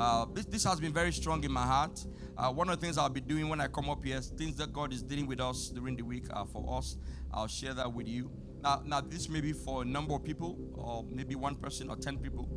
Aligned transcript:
Uh, 0.00 0.24
this, 0.32 0.46
this 0.46 0.64
has 0.64 0.80
been 0.80 0.94
very 0.94 1.12
strong 1.12 1.44
in 1.44 1.52
my 1.52 1.66
heart. 1.66 2.06
Uh, 2.38 2.50
one 2.50 2.70
of 2.70 2.80
the 2.80 2.86
things 2.86 2.96
I'll 2.96 3.10
be 3.10 3.20
doing 3.20 3.50
when 3.50 3.60
I 3.60 3.66
come 3.66 3.90
up 3.90 4.02
here, 4.02 4.18
things 4.22 4.56
that 4.56 4.72
God 4.72 4.94
is 4.94 5.02
dealing 5.02 5.26
with 5.26 5.40
us 5.40 5.68
during 5.68 5.94
the 5.94 6.02
week 6.02 6.24
uh, 6.32 6.46
for 6.46 6.78
us, 6.78 6.96
I'll 7.30 7.46
share 7.46 7.74
that 7.74 7.92
with 7.92 8.08
you. 8.08 8.30
Now, 8.62 8.82
now, 8.82 9.02
this 9.02 9.28
may 9.28 9.42
be 9.42 9.52
for 9.52 9.82
a 9.82 9.84
number 9.84 10.14
of 10.14 10.24
people, 10.24 10.56
or 10.72 11.04
maybe 11.04 11.34
one 11.34 11.54
person 11.54 11.90
or 11.90 11.96
ten 11.96 12.16
people. 12.16 12.48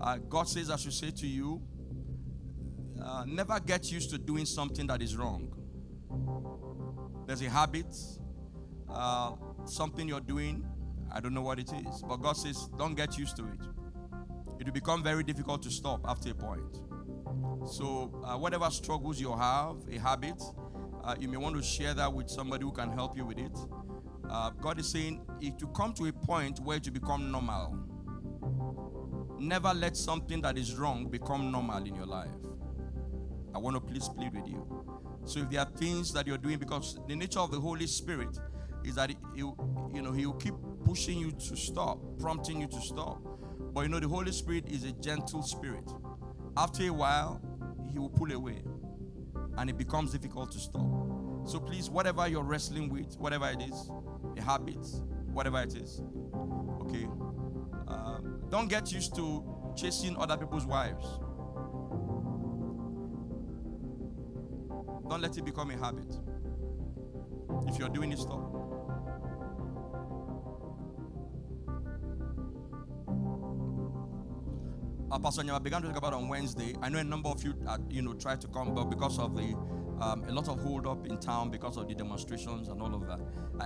Uh, 0.00 0.16
God 0.16 0.48
says, 0.48 0.70
I 0.70 0.76
should 0.76 0.94
say 0.94 1.10
to 1.10 1.26
you, 1.26 1.60
uh, 3.02 3.24
never 3.26 3.60
get 3.60 3.92
used 3.92 4.08
to 4.10 4.18
doing 4.18 4.46
something 4.46 4.86
that 4.86 5.02
is 5.02 5.18
wrong. 5.18 5.52
There's 7.26 7.42
a 7.42 7.50
habit, 7.50 7.94
something 9.66 10.08
you're 10.08 10.20
doing, 10.20 10.64
I 11.12 11.20
don't 11.20 11.34
know 11.34 11.42
what 11.42 11.58
it 11.58 11.70
is, 11.72 12.02
but 12.08 12.16
God 12.16 12.38
says, 12.38 12.68
don't 12.78 12.94
get 12.94 13.18
used 13.18 13.36
to 13.36 13.44
it. 13.44 13.60
It 14.58 14.64
will 14.64 14.72
become 14.72 15.02
very 15.02 15.22
difficult 15.22 15.62
to 15.64 15.70
stop 15.70 16.00
after 16.08 16.30
a 16.30 16.34
point. 16.34 16.80
So, 17.66 18.22
uh, 18.24 18.36
whatever 18.38 18.70
struggles 18.70 19.20
you 19.20 19.36
have, 19.36 19.76
a 19.90 19.98
habit, 19.98 20.40
uh, 21.04 21.14
you 21.18 21.28
may 21.28 21.36
want 21.36 21.56
to 21.56 21.62
share 21.62 21.94
that 21.94 22.12
with 22.12 22.28
somebody 22.28 22.64
who 22.64 22.72
can 22.72 22.90
help 22.90 23.16
you 23.16 23.24
with 23.24 23.38
it. 23.38 23.56
Uh, 24.28 24.50
God 24.50 24.78
is 24.78 24.88
saying 24.88 25.20
if 25.40 25.54
you 25.60 25.68
come 25.68 25.92
to 25.94 26.06
a 26.06 26.12
point 26.12 26.60
where 26.60 26.78
you 26.82 26.90
become 26.90 27.30
normal. 27.30 27.78
Never 29.38 29.72
let 29.74 29.96
something 29.96 30.40
that 30.42 30.56
is 30.56 30.74
wrong 30.76 31.08
become 31.08 31.52
normal 31.52 31.84
in 31.84 31.94
your 31.94 32.06
life. 32.06 32.30
I 33.54 33.58
want 33.58 33.74
to 33.76 33.80
please 33.80 34.08
plead 34.08 34.34
with 34.34 34.46
you. 34.46 34.66
So 35.24 35.40
if 35.40 35.50
there 35.50 35.60
are 35.60 35.70
things 35.76 36.12
that 36.12 36.26
you're 36.26 36.38
doing, 36.38 36.58
because 36.58 36.98
the 37.08 37.16
nature 37.16 37.40
of 37.40 37.50
the 37.50 37.60
Holy 37.60 37.86
Spirit 37.86 38.38
is 38.84 38.94
that 38.94 39.10
he, 39.10 39.16
you 39.36 40.02
know, 40.02 40.12
He 40.12 40.26
will 40.26 40.34
keep 40.34 40.54
pushing 40.84 41.18
you 41.18 41.32
to 41.32 41.56
stop, 41.56 41.98
prompting 42.20 42.60
you 42.60 42.68
to 42.68 42.80
stop. 42.80 43.20
But 43.74 43.82
you 43.82 43.88
know, 43.88 44.00
the 44.00 44.08
Holy 44.08 44.32
Spirit 44.32 44.66
is 44.70 44.84
a 44.84 44.92
gentle 44.92 45.42
spirit. 45.42 45.84
After 46.56 46.84
a 46.84 46.92
while, 46.92 47.40
He 47.96 48.00
will 48.00 48.10
pull 48.10 48.30
away, 48.30 48.62
and 49.56 49.70
it 49.70 49.78
becomes 49.78 50.12
difficult 50.12 50.52
to 50.52 50.58
stop. 50.58 50.86
So 51.46 51.58
please, 51.58 51.88
whatever 51.88 52.28
you're 52.28 52.42
wrestling 52.42 52.90
with, 52.90 53.16
whatever 53.18 53.48
it 53.48 53.62
is, 53.62 53.90
a 54.36 54.42
habit, 54.42 54.84
whatever 55.32 55.62
it 55.62 55.74
is, 55.74 56.02
okay, 56.82 57.08
uh, 57.88 58.18
don't 58.50 58.68
get 58.68 58.92
used 58.92 59.16
to 59.16 59.42
chasing 59.74 60.14
other 60.18 60.36
people's 60.36 60.66
wives. 60.66 61.06
Don't 65.08 65.22
let 65.22 65.38
it 65.38 65.44
become 65.46 65.70
a 65.70 65.78
habit. 65.78 66.18
If 67.66 67.78
you're 67.78 67.88
doing 67.88 68.12
it, 68.12 68.18
stop. 68.18 68.52
Uh, 75.08 75.18
Pastor 75.20 75.44
Nyama 75.44 75.60
began 75.60 75.82
to 75.82 75.88
talk 75.88 75.98
about 75.98 76.12
on 76.14 76.28
Wednesday. 76.28 76.74
I 76.82 76.88
know 76.88 76.98
a 76.98 77.04
number 77.04 77.28
of 77.28 77.42
you, 77.44 77.54
uh, 77.68 77.78
you 77.88 78.02
know, 78.02 78.14
tried 78.14 78.40
to 78.40 78.48
come, 78.48 78.74
but 78.74 78.86
because 78.86 79.20
of 79.20 79.36
the 79.36 79.54
um, 80.00 80.24
a 80.28 80.32
lot 80.32 80.48
of 80.48 80.60
hold 80.60 80.86
up 80.86 81.06
in 81.06 81.16
town 81.18 81.48
because 81.50 81.76
of 81.78 81.88
the 81.88 81.94
demonstrations 81.94 82.68
and 82.68 82.82
all 82.82 82.94
of 82.94 83.06
that. 83.06 83.20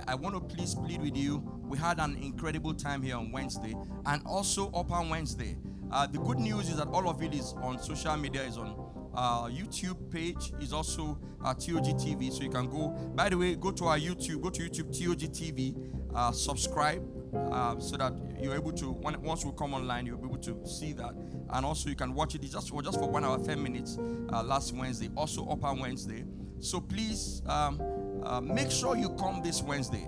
I, 0.07 0.13
I, 0.13 0.15
want 0.15 0.35
to 0.35 0.55
please 0.55 0.75
plead 0.75 1.01
with 1.01 1.17
you. 1.17 1.43
We 1.63 1.77
had 1.77 1.99
an 1.99 2.15
incredible 2.21 2.73
time 2.73 3.01
here 3.01 3.17
on 3.17 3.33
Wednesday 3.33 3.75
and 4.05 4.21
also 4.25 4.71
up 4.71 4.91
on 4.91 5.09
Wednesday. 5.09 5.57
Uh, 5.91 6.07
the 6.07 6.19
good 6.19 6.39
news 6.39 6.69
is 6.69 6.77
that 6.77 6.87
all 6.87 7.09
of 7.09 7.21
it 7.21 7.33
is 7.33 7.53
on 7.61 7.81
social 7.81 8.15
media, 8.15 8.43
is 8.43 8.57
on 8.57 8.93
uh, 9.13 9.47
YouTube 9.47 10.09
page, 10.09 10.53
is 10.61 10.71
also 10.71 11.19
uh, 11.43 11.53
TOG 11.53 11.83
TV. 11.99 12.31
So 12.31 12.43
you 12.43 12.49
can 12.49 12.69
go, 12.69 12.89
by 13.13 13.27
the 13.27 13.37
way, 13.37 13.55
go 13.55 13.71
to 13.71 13.87
our 13.87 13.97
YouTube, 13.97 14.41
go 14.41 14.51
to 14.51 14.61
YouTube 14.61 14.97
TOG 14.97 15.33
TV, 15.33 15.75
uh, 16.15 16.31
subscribe 16.31 17.03
uh, 17.33 17.79
so 17.79 17.97
that 17.97 18.13
you're 18.39 18.55
able 18.55 18.71
to, 18.73 18.91
when, 18.91 19.21
once 19.21 19.45
we 19.45 19.51
come 19.57 19.73
online, 19.73 20.05
you'll 20.05 20.17
be 20.17 20.27
able 20.27 20.37
to 20.37 20.67
see 20.67 20.93
that 20.93 21.13
and 21.53 21.65
also 21.65 21.89
you 21.89 21.95
can 21.95 22.13
watch 22.13 22.35
it 22.35 22.41
just 22.41 22.69
for 22.69 22.81
just 22.81 22.99
for 22.99 23.09
one 23.09 23.25
hour, 23.25 23.37
ten 23.39 23.61
minutes 23.61 23.97
uh, 24.31 24.43
last 24.43 24.73
Wednesday, 24.73 25.09
also 25.15 25.45
upper 25.47 25.73
Wednesday. 25.73 26.23
So 26.59 26.79
please 26.79 27.41
um, 27.47 27.81
uh, 28.23 28.39
make 28.39 28.71
sure 28.71 28.95
you 28.95 29.09
come 29.11 29.41
this 29.43 29.61
Wednesday. 29.61 30.07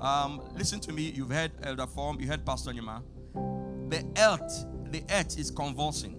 Um, 0.00 0.42
listen 0.54 0.80
to 0.80 0.92
me. 0.92 1.10
You've 1.10 1.30
heard 1.30 1.50
Elder 1.62 1.86
Form. 1.86 2.20
You 2.20 2.28
heard 2.28 2.44
Pastor 2.44 2.72
Nyama. 2.72 3.02
The 3.88 4.04
earth, 4.18 4.66
the 4.92 5.02
earth 5.10 5.38
is 5.38 5.50
convulsing. 5.50 6.14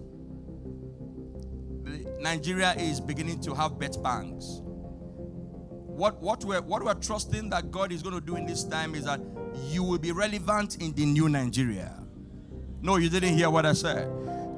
Nigeria 2.20 2.74
is 2.74 3.00
beginning 3.00 3.40
to 3.40 3.54
have 3.54 3.78
bet 3.78 3.96
banks. 4.02 4.60
What 4.62 6.20
what 6.20 6.44
we're 6.44 6.60
what 6.60 6.84
we're 6.84 6.94
trusting 6.94 7.48
that 7.50 7.70
God 7.70 7.92
is 7.92 8.02
going 8.02 8.14
to 8.14 8.20
do 8.20 8.36
in 8.36 8.44
this 8.44 8.64
time 8.64 8.94
is 8.94 9.04
that 9.04 9.20
you 9.68 9.82
will 9.82 9.98
be 9.98 10.12
relevant 10.12 10.76
in 10.80 10.92
the 10.92 11.04
new 11.06 11.28
Nigeria. 11.28 11.94
No, 12.82 12.96
you 12.96 13.08
didn't 13.08 13.36
hear 13.36 13.50
what 13.50 13.66
I 13.66 13.72
said. 13.72 14.08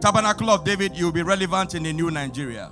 Tabernacle 0.00 0.50
of 0.50 0.64
David, 0.64 0.96
you 0.96 1.06
will 1.06 1.12
be 1.12 1.22
relevant 1.22 1.74
in 1.74 1.82
the 1.84 1.92
new 1.92 2.10
Nigeria. 2.10 2.70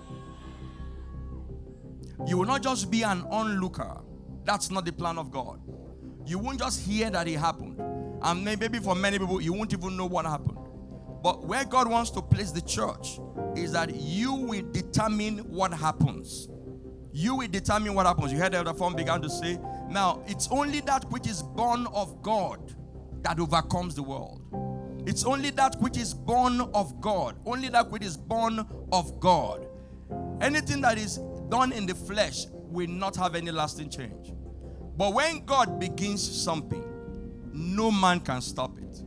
You 2.27 2.39
will 2.39 2.47
not 2.47 2.63
just 2.63 2.91
be 2.91 3.03
an 3.03 3.23
onlooker. 3.31 4.01
That's 4.45 4.71
not 4.71 4.85
the 4.85 4.93
plan 4.93 5.19
of 5.19 5.31
God. 5.31 5.61
You 6.27 6.39
won't 6.39 6.59
just 6.59 6.81
hear 6.81 7.11
that 7.11 7.27
it 7.29 7.39
happened. 7.39 7.81
And 8.23 8.45
maybe 8.45 8.79
for 8.79 8.95
many 8.95 9.19
people, 9.19 9.41
you 9.41 9.53
won't 9.53 9.73
even 9.73 9.97
know 9.97 10.07
what 10.07 10.27
happened. 10.27 10.59
But 11.23 11.45
where 11.45 11.65
God 11.65 11.89
wants 11.89 12.11
to 12.13 12.23
place 12.23 12.51
the 12.51 12.61
church 12.61 13.19
is 13.57 13.73
that 13.73 13.95
you 13.95 14.33
will 14.33 14.63
determine 14.73 15.39
what 15.51 15.73
happens. 15.73 16.49
You 17.13 17.37
will 17.37 17.49
determine 17.49 17.95
what 17.95 18.07
happens. 18.07 18.33
You 18.33 18.39
heard 18.39 18.55
Elder 18.55 18.75
Form 18.75 18.95
began 18.95 19.21
to 19.23 19.29
say, 19.31 19.59
now 19.91 20.23
it's 20.27 20.49
only 20.51 20.81
that 20.83 21.05
which 21.11 21.27
is 21.27 21.43
born 21.43 21.87
of 21.89 22.23
God 22.23 22.75
that 23.23 23.39
overcomes 23.39 23.95
the 23.95 24.03
world. 24.03 24.43
It's 25.07 25.25
only 25.25 25.51
that 25.51 25.77
which 25.81 25.97
is 25.97 26.15
born 26.15 26.61
of 26.75 27.01
God. 27.01 27.39
Only 27.47 27.69
that 27.71 27.91
which 27.91 28.05
is 28.05 28.17
born 28.17 28.67
of 28.93 29.19
God. 29.19 29.67
Anything 30.41 30.81
that 30.83 30.99
is 30.99 31.19
done 31.49 31.73
in 31.73 31.87
the 31.87 31.95
flesh 31.95 32.47
will 32.51 32.89
not 32.89 33.17
have 33.17 33.35
any 33.35 33.51
lasting 33.51 33.91
change. 33.91 34.33
But 34.97 35.15
when 35.15 35.45
God 35.45 35.81
begins 35.81 36.23
something, 36.23 36.85
no 37.53 37.91
man 37.91 38.21
can 38.21 38.41
stop 38.41 38.79
it. 38.79 39.03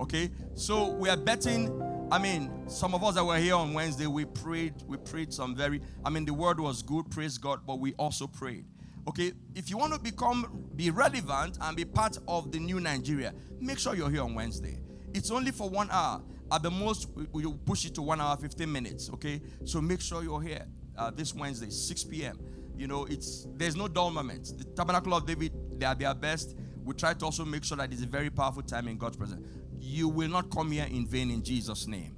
Okay? 0.00 0.30
So 0.54 0.90
we 0.92 1.08
are 1.08 1.16
betting. 1.16 1.82
I 2.10 2.18
mean, 2.18 2.68
some 2.68 2.94
of 2.94 3.04
us 3.04 3.16
that 3.16 3.24
were 3.24 3.36
here 3.36 3.54
on 3.54 3.74
Wednesday, 3.74 4.06
we 4.06 4.24
prayed, 4.24 4.74
we 4.86 4.96
prayed 4.96 5.32
some 5.32 5.54
very, 5.54 5.82
I 6.04 6.10
mean, 6.10 6.24
the 6.24 6.32
word 6.32 6.58
was 6.58 6.82
good, 6.82 7.10
praise 7.10 7.36
God, 7.36 7.66
but 7.66 7.80
we 7.80 7.92
also 7.94 8.26
prayed. 8.26 8.64
Okay, 9.08 9.32
if 9.54 9.70
you 9.70 9.78
want 9.78 9.94
to 9.94 9.98
become, 9.98 10.66
be 10.76 10.90
relevant 10.90 11.56
and 11.62 11.74
be 11.74 11.86
part 11.86 12.18
of 12.28 12.52
the 12.52 12.58
new 12.58 12.78
Nigeria, 12.78 13.32
make 13.58 13.78
sure 13.78 13.94
you're 13.94 14.10
here 14.10 14.20
on 14.22 14.34
Wednesday. 14.34 14.80
It's 15.14 15.30
only 15.30 15.50
for 15.50 15.70
one 15.70 15.88
hour. 15.90 16.20
At 16.52 16.62
the 16.62 16.70
most, 16.70 17.08
we 17.32 17.46
will 17.46 17.54
push 17.64 17.86
it 17.86 17.94
to 17.94 18.02
one 18.02 18.20
hour, 18.20 18.36
15 18.36 18.70
minutes. 18.70 19.08
Okay? 19.14 19.40
So 19.64 19.80
make 19.80 20.02
sure 20.02 20.22
you're 20.22 20.42
here 20.42 20.66
uh, 20.98 21.10
this 21.10 21.34
Wednesday, 21.34 21.70
6 21.70 22.04
p.m. 22.04 22.38
You 22.76 22.86
know, 22.86 23.06
it's 23.06 23.46
there's 23.56 23.76
no 23.76 23.88
dull 23.88 24.10
moments. 24.10 24.52
The 24.52 24.64
Tabernacle 24.64 25.14
of 25.14 25.24
David, 25.24 25.52
they 25.80 25.86
are 25.86 25.94
their 25.94 26.14
best. 26.14 26.54
We 26.84 26.92
try 26.92 27.14
to 27.14 27.24
also 27.24 27.46
make 27.46 27.64
sure 27.64 27.78
that 27.78 27.90
it's 27.90 28.02
a 28.02 28.06
very 28.06 28.28
powerful 28.28 28.62
time 28.62 28.88
in 28.88 28.98
God's 28.98 29.16
presence. 29.16 29.46
You 29.80 30.10
will 30.10 30.28
not 30.28 30.50
come 30.50 30.70
here 30.70 30.86
in 30.90 31.06
vain 31.06 31.30
in 31.30 31.42
Jesus' 31.42 31.86
name. 31.86 32.14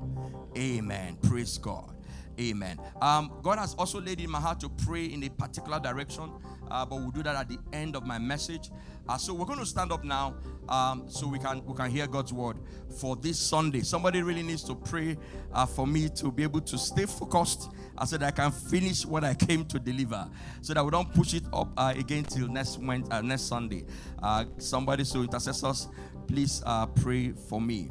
Amen. 0.59 1.19
Praise 1.22 1.57
God. 1.57 2.01
Amen. 2.41 2.81
Um, 3.03 3.33
God 3.43 3.59
has 3.59 3.75
also 3.75 4.01
laid 4.01 4.21
in 4.21 4.31
my 4.31 4.41
heart 4.41 4.61
to 4.61 4.69
pray 4.69 5.07
in 5.07 5.22
a 5.25 5.28
particular 5.28 5.78
direction, 5.78 6.31
uh, 6.70 6.84
but 6.84 6.97
we'll 6.97 7.10
do 7.10 7.22
that 7.22 7.36
at 7.36 7.48
the 7.48 7.58
end 7.72 7.97
of 7.97 8.06
my 8.06 8.19
message. 8.19 8.70
Uh, 9.08 9.16
so 9.16 9.34
we're 9.34 9.47
going 9.47 9.58
to 9.58 9.66
stand 9.66 9.91
up 9.92 10.04
now, 10.04 10.34
um, 10.69 11.04
so 11.08 11.26
we 11.26 11.38
can 11.38 11.64
we 11.64 11.75
can 11.75 11.91
hear 11.91 12.06
God's 12.06 12.32
word 12.32 12.56
for 13.00 13.16
this 13.16 13.38
Sunday. 13.38 13.81
Somebody 13.81 14.22
really 14.22 14.42
needs 14.42 14.62
to 14.64 14.75
pray 14.75 15.16
uh, 15.53 15.66
for 15.66 15.86
me 15.86 16.09
to 16.10 16.30
be 16.30 16.42
able 16.42 16.60
to 16.60 16.78
stay 16.78 17.06
focused. 17.06 17.70
so 18.06 18.16
that 18.16 18.26
I 18.28 18.30
can 18.30 18.50
finish 18.50 19.04
what 19.04 19.25
I 19.25 19.34
came 19.34 19.64
to 19.66 19.78
deliver, 19.78 20.28
so 20.62 20.75
that 20.75 20.84
we 20.84 20.91
don't 20.91 21.12
push 21.12 21.34
it 21.34 21.44
up 21.53 21.69
uh, 21.76 21.92
again 21.97 22.25
till 22.25 22.48
next 22.48 22.78
Wednesday, 22.78 23.14
uh, 23.14 23.20
next 23.20 23.42
Sunday. 23.42 23.84
Uh, 24.22 24.44
somebody, 24.59 25.04
so 25.04 25.22
intercessors, 25.22 25.88
please 26.26 26.62
uh, 26.64 26.86
pray 26.86 27.33
for 27.33 27.60
me. 27.60 27.91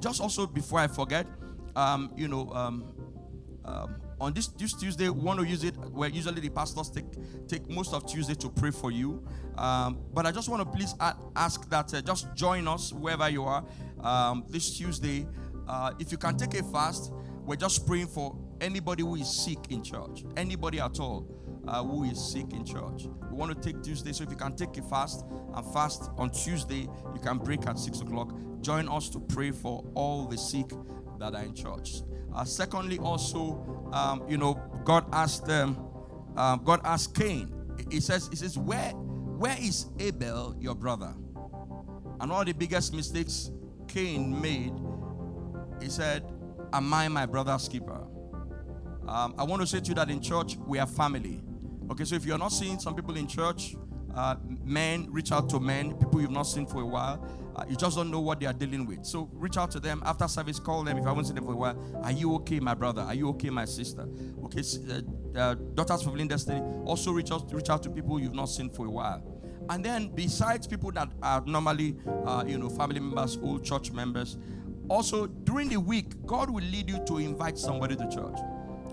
just 0.00 0.20
also 0.20 0.46
before 0.46 0.78
I 0.78 0.86
forget, 0.86 1.26
um, 1.76 2.12
you 2.16 2.28
know. 2.28 2.50
Um, 2.52 2.84
um, 3.64 3.96
on 4.20 4.34
this, 4.34 4.48
this 4.48 4.74
Tuesday, 4.74 5.08
we 5.08 5.20
want 5.20 5.40
to 5.40 5.46
use 5.46 5.64
it 5.64 5.74
where 5.92 6.10
usually 6.10 6.40
the 6.40 6.50
pastors 6.50 6.90
take 6.90 7.06
take 7.48 7.68
most 7.70 7.94
of 7.94 8.06
Tuesday 8.06 8.34
to 8.34 8.50
pray 8.50 8.70
for 8.70 8.90
you. 8.90 9.24
Um, 9.56 9.98
but 10.12 10.26
I 10.26 10.32
just 10.32 10.48
want 10.48 10.62
to 10.62 10.76
please 10.76 10.94
ask 11.34 11.68
that 11.70 11.92
uh, 11.94 12.02
just 12.02 12.34
join 12.34 12.68
us 12.68 12.92
wherever 12.92 13.28
you 13.28 13.44
are 13.44 13.64
um, 14.00 14.44
this 14.48 14.76
Tuesday. 14.76 15.26
Uh, 15.66 15.92
if 15.98 16.12
you 16.12 16.18
can 16.18 16.36
take 16.36 16.54
a 16.54 16.62
fast, 16.64 17.12
we're 17.46 17.56
just 17.56 17.86
praying 17.86 18.08
for 18.08 18.36
anybody 18.60 19.02
who 19.02 19.14
is 19.14 19.28
sick 19.28 19.58
in 19.70 19.82
church, 19.82 20.24
anybody 20.36 20.80
at 20.80 21.00
all 21.00 21.26
uh, 21.66 21.82
who 21.82 22.04
is 22.04 22.22
sick 22.22 22.52
in 22.52 22.64
church. 22.64 23.08
We 23.30 23.36
want 23.36 23.54
to 23.54 23.72
take 23.72 23.82
Tuesday, 23.82 24.12
so 24.12 24.24
if 24.24 24.30
you 24.30 24.36
can 24.36 24.54
take 24.54 24.76
a 24.76 24.82
fast 24.82 25.24
and 25.54 25.72
fast 25.72 26.10
on 26.16 26.30
Tuesday, 26.30 26.88
you 27.14 27.20
can 27.22 27.38
break 27.38 27.66
at 27.66 27.78
six 27.78 28.00
o'clock. 28.00 28.32
Join 28.60 28.88
us 28.88 29.08
to 29.10 29.20
pray 29.20 29.50
for 29.50 29.84
all 29.94 30.26
the 30.26 30.36
sick 30.36 30.70
that 31.18 31.34
are 31.34 31.42
in 31.42 31.54
church. 31.54 32.02
Uh, 32.34 32.44
secondly, 32.44 32.98
also, 32.98 33.90
um, 33.92 34.22
you 34.28 34.36
know, 34.36 34.54
God 34.84 35.04
asked 35.12 35.46
them, 35.46 35.76
um, 36.36 36.62
God 36.64 36.80
asked 36.84 37.14
Cain. 37.14 37.52
He 37.90 38.00
says, 38.00 38.28
He 38.30 38.36
says, 38.36 38.56
Where 38.56 38.92
where 39.40 39.56
is 39.58 39.86
Abel, 39.98 40.54
your 40.60 40.74
brother? 40.74 41.14
And 42.20 42.30
one 42.30 42.40
of 42.40 42.46
the 42.46 42.52
biggest 42.52 42.92
mistakes 42.92 43.50
Cain 43.88 44.38
made, 44.38 44.74
he 45.80 45.88
said, 45.88 46.30
Am 46.74 46.92
I 46.92 47.08
my 47.08 47.24
brother's 47.24 47.66
keeper? 47.66 48.06
Um, 49.08 49.34
I 49.38 49.44
want 49.44 49.62
to 49.62 49.66
say 49.66 49.80
to 49.80 49.88
you 49.88 49.94
that 49.94 50.10
in 50.10 50.20
church, 50.20 50.56
we 50.66 50.78
are 50.78 50.86
family. 50.86 51.42
Okay, 51.90 52.04
so 52.04 52.14
if 52.16 52.26
you're 52.26 52.38
not 52.38 52.52
seeing 52.52 52.78
some 52.78 52.94
people 52.94 53.16
in 53.16 53.26
church, 53.26 53.74
uh, 54.14 54.36
men, 54.62 55.08
reach 55.10 55.32
out 55.32 55.48
to 55.50 55.58
men, 55.58 55.94
people 55.94 56.20
you've 56.20 56.30
not 56.30 56.42
seen 56.42 56.66
for 56.66 56.82
a 56.82 56.86
while. 56.86 57.26
Uh, 57.60 57.64
you 57.68 57.76
just 57.76 57.96
don't 57.96 58.10
know 58.10 58.20
what 58.20 58.40
they 58.40 58.46
are 58.46 58.52
dealing 58.52 58.86
with. 58.86 59.04
So 59.04 59.28
reach 59.32 59.56
out 59.56 59.70
to 59.72 59.80
them 59.80 60.02
after 60.06 60.26
service, 60.28 60.58
call 60.58 60.82
them 60.82 60.96
if 60.96 61.04
I 61.04 61.08
haven't 61.08 61.26
seen 61.26 61.34
them 61.34 61.44
for 61.44 61.52
a 61.52 61.56
while. 61.56 62.00
Are 62.02 62.12
you 62.12 62.34
okay, 62.36 62.58
my 62.58 62.74
brother? 62.74 63.02
Are 63.02 63.14
you 63.14 63.28
okay, 63.30 63.50
my 63.50 63.64
sister? 63.64 64.08
Okay, 64.44 64.62
uh, 64.88 65.38
uh, 65.38 65.54
Daughters 65.74 66.02
Fulfilling 66.02 66.28
Destiny, 66.28 66.60
also 66.84 67.12
reach 67.12 67.30
out, 67.30 67.52
reach 67.52 67.68
out 67.68 67.82
to 67.82 67.90
people 67.90 68.18
you've 68.18 68.34
not 68.34 68.46
seen 68.46 68.70
for 68.70 68.86
a 68.86 68.90
while. 68.90 69.22
And 69.68 69.84
then, 69.84 70.08
besides 70.08 70.66
people 70.66 70.90
that 70.92 71.12
are 71.22 71.42
normally, 71.46 71.96
uh, 72.26 72.44
you 72.46 72.58
know, 72.58 72.68
family 72.70 72.98
members, 72.98 73.38
old 73.42 73.64
church 73.64 73.92
members, 73.92 74.38
also 74.88 75.26
during 75.26 75.68
the 75.68 75.78
week, 75.78 76.26
God 76.26 76.50
will 76.50 76.64
lead 76.64 76.88
you 76.88 76.98
to 77.06 77.18
invite 77.18 77.58
somebody 77.58 77.94
to 77.94 78.08
church. 78.08 78.38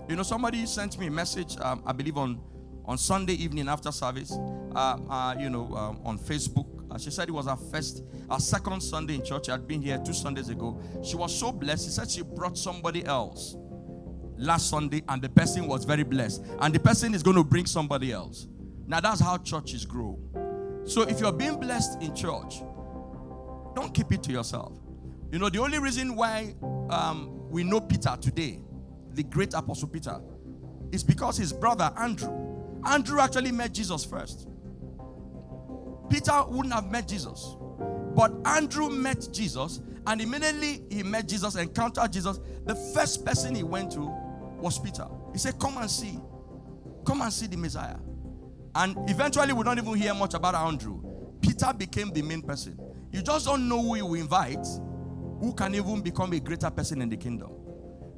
You 0.08 0.16
know, 0.16 0.22
somebody 0.22 0.64
sent 0.66 0.98
me 0.98 1.06
a 1.06 1.10
message, 1.10 1.56
um, 1.60 1.82
I 1.86 1.92
believe 1.92 2.16
on 2.16 2.40
on 2.84 2.96
Sunday 2.96 3.34
evening 3.34 3.68
after 3.68 3.92
service, 3.92 4.32
uh, 4.74 5.34
you 5.38 5.50
know, 5.50 5.74
um, 5.76 6.00
on 6.04 6.18
Facebook. 6.18 6.77
She 6.96 7.10
said 7.10 7.28
it 7.28 7.32
was 7.32 7.46
her 7.46 7.56
first, 7.56 8.02
her 8.30 8.38
second 8.38 8.80
Sunday 8.80 9.16
in 9.16 9.24
church. 9.24 9.46
She 9.46 9.50
had 9.50 9.68
been 9.68 9.82
here 9.82 9.98
two 9.98 10.14
Sundays 10.14 10.48
ago. 10.48 10.80
She 11.04 11.16
was 11.16 11.38
so 11.38 11.52
blessed. 11.52 11.84
She 11.84 11.90
said 11.90 12.10
she 12.10 12.22
brought 12.22 12.56
somebody 12.56 13.04
else 13.04 13.56
last 14.36 14.70
Sunday, 14.70 15.02
and 15.08 15.20
the 15.20 15.28
person 15.28 15.66
was 15.66 15.84
very 15.84 16.02
blessed. 16.02 16.44
And 16.60 16.74
the 16.74 16.80
person 16.80 17.14
is 17.14 17.22
going 17.22 17.36
to 17.36 17.44
bring 17.44 17.66
somebody 17.66 18.12
else. 18.12 18.48
Now 18.86 19.00
that's 19.00 19.20
how 19.20 19.38
churches 19.38 19.84
grow. 19.84 20.18
So 20.84 21.02
if 21.02 21.20
you're 21.20 21.32
being 21.32 21.60
blessed 21.60 22.02
in 22.02 22.14
church, 22.14 22.62
don't 23.74 23.92
keep 23.92 24.10
it 24.12 24.22
to 24.24 24.32
yourself. 24.32 24.78
You 25.30 25.38
know, 25.38 25.50
the 25.50 25.58
only 25.60 25.78
reason 25.78 26.16
why 26.16 26.54
um, 26.88 27.48
we 27.50 27.62
know 27.64 27.80
Peter 27.80 28.16
today, 28.20 28.60
the 29.12 29.22
great 29.22 29.52
apostle 29.52 29.88
Peter, 29.88 30.20
is 30.90 31.04
because 31.04 31.36
his 31.36 31.52
brother 31.52 31.92
Andrew 31.98 32.48
Andrew 32.84 33.20
actually 33.20 33.52
met 33.52 33.74
Jesus 33.74 34.04
first. 34.04 34.48
Peter 36.10 36.44
wouldn't 36.46 36.74
have 36.74 36.90
met 36.90 37.08
Jesus. 37.08 37.56
But 38.14 38.32
Andrew 38.44 38.88
met 38.88 39.28
Jesus, 39.32 39.80
and 40.06 40.20
immediately 40.20 40.82
he 40.90 41.02
met 41.02 41.28
Jesus, 41.28 41.54
encountered 41.56 42.12
Jesus. 42.12 42.40
The 42.66 42.74
first 42.74 43.24
person 43.24 43.54
he 43.54 43.62
went 43.62 43.92
to 43.92 44.00
was 44.60 44.78
Peter. 44.78 45.06
He 45.32 45.38
said, 45.38 45.58
Come 45.58 45.76
and 45.78 45.90
see. 45.90 46.18
Come 47.04 47.22
and 47.22 47.32
see 47.32 47.46
the 47.46 47.56
Messiah. 47.56 47.96
And 48.74 48.96
eventually, 49.08 49.52
we 49.52 49.62
don't 49.62 49.78
even 49.78 49.94
hear 49.94 50.14
much 50.14 50.34
about 50.34 50.54
Andrew. 50.54 51.00
Peter 51.40 51.72
became 51.72 52.10
the 52.10 52.22
main 52.22 52.42
person. 52.42 52.78
You 53.12 53.22
just 53.22 53.46
don't 53.46 53.68
know 53.68 53.80
who 53.80 53.96
you 53.96 54.14
invite, 54.14 54.66
who 55.40 55.54
can 55.56 55.74
even 55.74 56.00
become 56.00 56.32
a 56.32 56.40
greater 56.40 56.70
person 56.70 57.00
in 57.00 57.08
the 57.08 57.16
kingdom. 57.16 57.50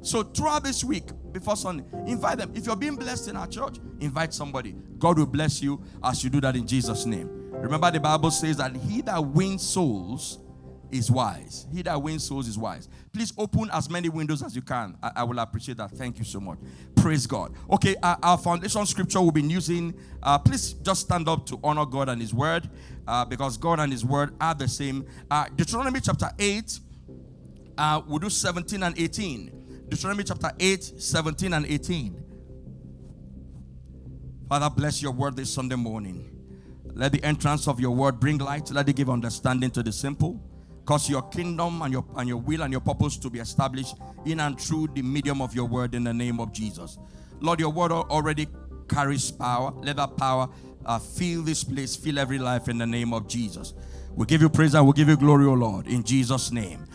So 0.01 0.23
throughout 0.23 0.63
this 0.63 0.83
week, 0.83 1.09
before 1.31 1.55
Sunday, 1.55 1.85
invite 2.07 2.39
them. 2.39 2.51
If 2.55 2.65
you're 2.65 2.75
being 2.75 2.95
blessed 2.95 3.29
in 3.29 3.37
our 3.37 3.47
church, 3.47 3.77
invite 3.99 4.33
somebody. 4.33 4.75
God 4.97 5.19
will 5.19 5.27
bless 5.27 5.61
you 5.61 5.81
as 6.03 6.23
you 6.23 6.29
do 6.29 6.41
that 6.41 6.55
in 6.55 6.65
Jesus' 6.65 7.05
name. 7.05 7.40
Remember, 7.61 7.91
the 7.91 7.99
Bible 7.99 8.31
says 8.31 8.57
that 8.57 8.75
he 8.75 9.01
that 9.01 9.23
wins 9.23 9.61
souls 9.61 10.39
is 10.91 11.09
wise. 11.09 11.67
He 11.71 11.81
that 11.83 12.01
wins 12.01 12.23
souls 12.23 12.47
is 12.47 12.57
wise. 12.57 12.89
Please 13.13 13.33
open 13.37 13.69
as 13.71 13.89
many 13.89 14.09
windows 14.09 14.43
as 14.43 14.55
you 14.55 14.61
can. 14.61 14.97
I, 15.01 15.11
I 15.17 15.23
will 15.23 15.39
appreciate 15.39 15.77
that. 15.77 15.91
Thank 15.91 16.19
you 16.19 16.25
so 16.25 16.39
much. 16.39 16.57
Praise 16.95 17.25
God. 17.25 17.53
Okay, 17.69 17.95
uh, 18.01 18.15
our 18.21 18.37
foundation 18.37 18.85
scripture 18.85 19.21
we've 19.21 19.33
been 19.33 19.49
using. 19.49 19.93
Uh, 20.21 20.37
please 20.37 20.73
just 20.73 21.01
stand 21.01 21.29
up 21.29 21.45
to 21.45 21.59
honor 21.63 21.85
God 21.85 22.09
and 22.09 22.21
His 22.21 22.33
word 22.33 22.69
uh, 23.07 23.25
because 23.25 23.57
God 23.57 23.79
and 23.79 23.91
His 23.91 24.03
word 24.03 24.33
are 24.41 24.53
the 24.55 24.67
same. 24.67 25.05
Uh, 25.29 25.45
Deuteronomy 25.55 25.99
chapter 26.01 26.29
8, 26.37 26.79
uh, 27.77 28.01
we'll 28.07 28.19
do 28.19 28.29
17 28.29 28.83
and 28.83 28.99
18. 28.99 29.85
Deuteronomy 29.87 30.23
chapter 30.23 30.51
8, 30.59 30.83
17 30.83 31.53
and 31.53 31.65
18. 31.65 32.23
Father, 34.49 34.69
bless 34.69 35.01
your 35.01 35.11
word 35.11 35.35
this 35.37 35.53
Sunday 35.53 35.75
morning. 35.75 36.40
Let 36.95 37.11
the 37.11 37.23
entrance 37.23 37.67
of 37.67 37.79
your 37.79 37.91
word 37.91 38.19
bring 38.19 38.37
light. 38.37 38.71
Let 38.71 38.89
it 38.89 38.95
give 38.95 39.09
understanding 39.09 39.71
to 39.71 39.83
the 39.83 39.91
simple. 39.91 40.41
Cause 40.85 41.09
your 41.09 41.21
kingdom 41.29 41.81
and 41.81 41.93
your, 41.93 42.05
and 42.17 42.27
your 42.27 42.37
will 42.37 42.63
and 42.63 42.71
your 42.71 42.81
purpose 42.81 43.17
to 43.17 43.29
be 43.29 43.39
established 43.39 43.95
in 44.25 44.39
and 44.39 44.59
through 44.59 44.89
the 44.93 45.01
medium 45.01 45.41
of 45.41 45.53
your 45.55 45.65
word 45.65 45.95
in 45.95 46.03
the 46.03 46.13
name 46.13 46.39
of 46.39 46.51
Jesus. 46.51 46.97
Lord, 47.39 47.59
your 47.59 47.69
word 47.69 47.91
already 47.91 48.47
carries 48.89 49.31
power. 49.31 49.73
Let 49.81 49.97
that 49.97 50.17
power 50.17 50.49
uh, 50.85 50.99
fill 50.99 51.43
this 51.43 51.63
place, 51.63 51.95
fill 51.95 52.19
every 52.19 52.39
life 52.39 52.67
in 52.67 52.77
the 52.77 52.87
name 52.87 53.13
of 53.13 53.27
Jesus. 53.27 53.73
We 54.15 54.25
give 54.25 54.41
you 54.41 54.49
praise 54.49 54.73
and 54.73 54.85
we 54.85 54.93
give 54.93 55.07
you 55.07 55.17
glory, 55.17 55.45
O 55.45 55.53
Lord, 55.53 55.87
in 55.87 56.03
Jesus' 56.03 56.51
name. 56.51 56.85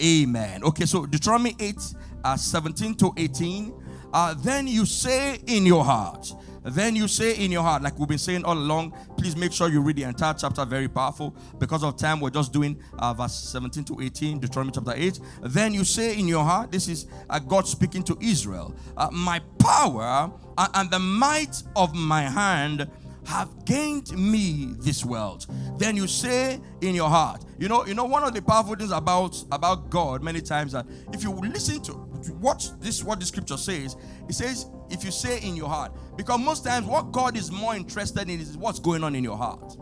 Amen. 0.00 0.62
Okay, 0.62 0.86
so 0.86 1.04
Deuteronomy 1.06 1.56
8 1.58 1.76
uh, 2.24 2.36
17 2.36 2.94
to 2.96 3.12
18. 3.16 3.72
Uh, 4.12 4.34
then 4.34 4.66
you 4.66 4.84
say 4.84 5.40
in 5.46 5.66
your 5.66 5.84
heart, 5.84 6.32
then 6.62 6.96
you 6.96 7.08
say 7.08 7.34
in 7.36 7.50
your 7.50 7.62
heart, 7.62 7.82
like 7.82 7.98
we've 7.98 8.08
been 8.08 8.18
saying 8.18 8.44
all 8.44 8.56
along, 8.56 8.94
please 9.16 9.36
make 9.36 9.52
sure 9.52 9.68
you 9.68 9.80
read 9.80 9.96
the 9.96 10.04
entire 10.04 10.34
chapter, 10.34 10.64
very 10.64 10.88
powerful. 10.88 11.34
Because 11.58 11.82
of 11.82 11.96
time, 11.96 12.20
we're 12.20 12.30
just 12.30 12.52
doing 12.52 12.80
uh, 12.98 13.14
verse 13.14 13.34
17 13.34 13.84
to 13.84 14.00
18, 14.00 14.40
Deuteronomy 14.40 14.72
chapter 14.74 14.92
8. 14.94 15.20
Then 15.42 15.72
you 15.74 15.84
say 15.84 16.18
in 16.18 16.28
your 16.28 16.44
heart, 16.44 16.70
this 16.70 16.88
is 16.88 17.06
uh, 17.28 17.38
God 17.38 17.66
speaking 17.66 18.02
to 18.04 18.18
Israel, 18.20 18.74
uh, 18.96 19.08
my 19.10 19.40
power 19.58 20.30
and 20.74 20.90
the 20.90 20.98
might 20.98 21.62
of 21.76 21.94
my 21.94 22.22
hand 22.22 22.90
have 23.26 23.64
gained 23.64 24.10
me 24.16 24.74
this 24.78 25.04
world. 25.04 25.46
Then 25.78 25.96
you 25.96 26.06
say 26.06 26.60
in 26.80 26.94
your 26.94 27.08
heart, 27.08 27.44
you 27.58 27.68
know, 27.68 27.86
you 27.86 27.94
know, 27.94 28.04
one 28.04 28.24
of 28.24 28.34
the 28.34 28.42
powerful 28.42 28.74
things 28.74 28.90
about 28.90 29.42
about 29.52 29.90
God 29.90 30.22
many 30.22 30.40
times 30.40 30.72
that 30.72 30.86
if 31.12 31.22
you 31.22 31.30
listen 31.32 31.82
to 31.82 31.94
watch 32.40 32.70
this, 32.80 33.04
what 33.04 33.20
the 33.20 33.26
scripture 33.26 33.56
says, 33.56 33.96
it 34.28 34.34
says, 34.34 34.66
if 34.90 35.04
you 35.04 35.10
say 35.10 35.40
in 35.40 35.56
your 35.56 35.68
heart, 35.68 35.92
because 36.16 36.40
most 36.40 36.64
times 36.64 36.86
what 36.86 37.12
God 37.12 37.36
is 37.36 37.50
more 37.50 37.74
interested 37.74 38.28
in 38.28 38.40
is 38.40 38.56
what's 38.56 38.78
going 38.78 39.04
on 39.04 39.14
in 39.14 39.24
your 39.24 39.36
heart. 39.36 39.76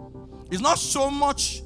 It's 0.50 0.62
not 0.62 0.78
so 0.78 1.10
much 1.10 1.62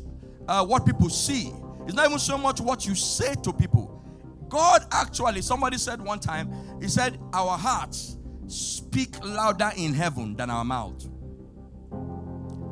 uh, 0.48 0.64
what 0.64 0.86
people 0.86 1.08
see. 1.08 1.52
It's 1.84 1.94
not 1.94 2.06
even 2.06 2.18
so 2.18 2.38
much 2.38 2.60
what 2.60 2.86
you 2.86 2.94
say 2.94 3.34
to 3.42 3.52
people. 3.52 4.02
God 4.48 4.84
actually, 4.92 5.42
somebody 5.42 5.78
said 5.78 6.00
one 6.00 6.20
time, 6.20 6.52
he 6.80 6.88
said, 6.88 7.18
Our 7.32 7.56
hearts 7.56 8.18
speak 8.46 9.24
louder 9.24 9.70
in 9.76 9.94
heaven 9.94 10.36
than 10.36 10.50
our 10.50 10.64
mouth 10.64 11.06